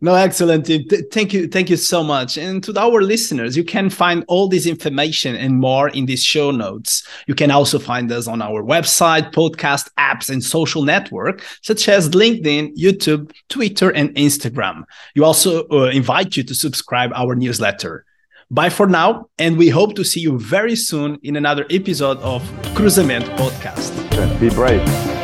No, 0.00 0.14
excellent. 0.14 0.66
Thank 1.12 1.32
you, 1.32 1.46
thank 1.46 1.70
you 1.70 1.76
so 1.76 2.02
much. 2.02 2.38
And 2.38 2.62
to 2.64 2.78
our 2.78 3.02
listeners, 3.02 3.56
you 3.56 3.64
can 3.64 3.90
find 3.90 4.24
all 4.28 4.48
this 4.48 4.66
information 4.66 5.36
and 5.36 5.60
more 5.60 5.90
in 5.90 6.06
these 6.06 6.22
show 6.22 6.50
notes. 6.50 7.06
You 7.26 7.34
can 7.34 7.50
also 7.50 7.78
find 7.78 8.10
us 8.10 8.26
on 8.26 8.42
our 8.42 8.62
website, 8.62 9.32
podcast, 9.32 9.90
apps, 9.98 10.30
and 10.30 10.42
social 10.42 10.82
network 10.82 11.44
such 11.62 11.88
as 11.88 12.08
LinkedIn, 12.10 12.76
YouTube, 12.76 13.32
Twitter, 13.48 13.90
and 13.90 14.14
Instagram. 14.14 14.84
You 15.14 15.24
also 15.24 15.68
uh, 15.68 15.90
invite 15.90 16.36
you 16.36 16.42
to 16.44 16.54
subscribe 16.54 17.12
our 17.14 17.34
newsletter. 17.34 18.04
Bye 18.52 18.68
for 18.68 18.88
now, 18.88 19.28
and 19.38 19.56
we 19.56 19.68
hope 19.68 19.94
to 19.94 20.04
see 20.04 20.18
you 20.18 20.36
very 20.36 20.74
soon 20.74 21.20
in 21.22 21.36
another 21.36 21.66
episode 21.70 22.18
of 22.18 22.42
Cruzamento 22.74 23.30
Podcast. 23.36 24.40
Be 24.40 24.50
brave. 24.50 25.19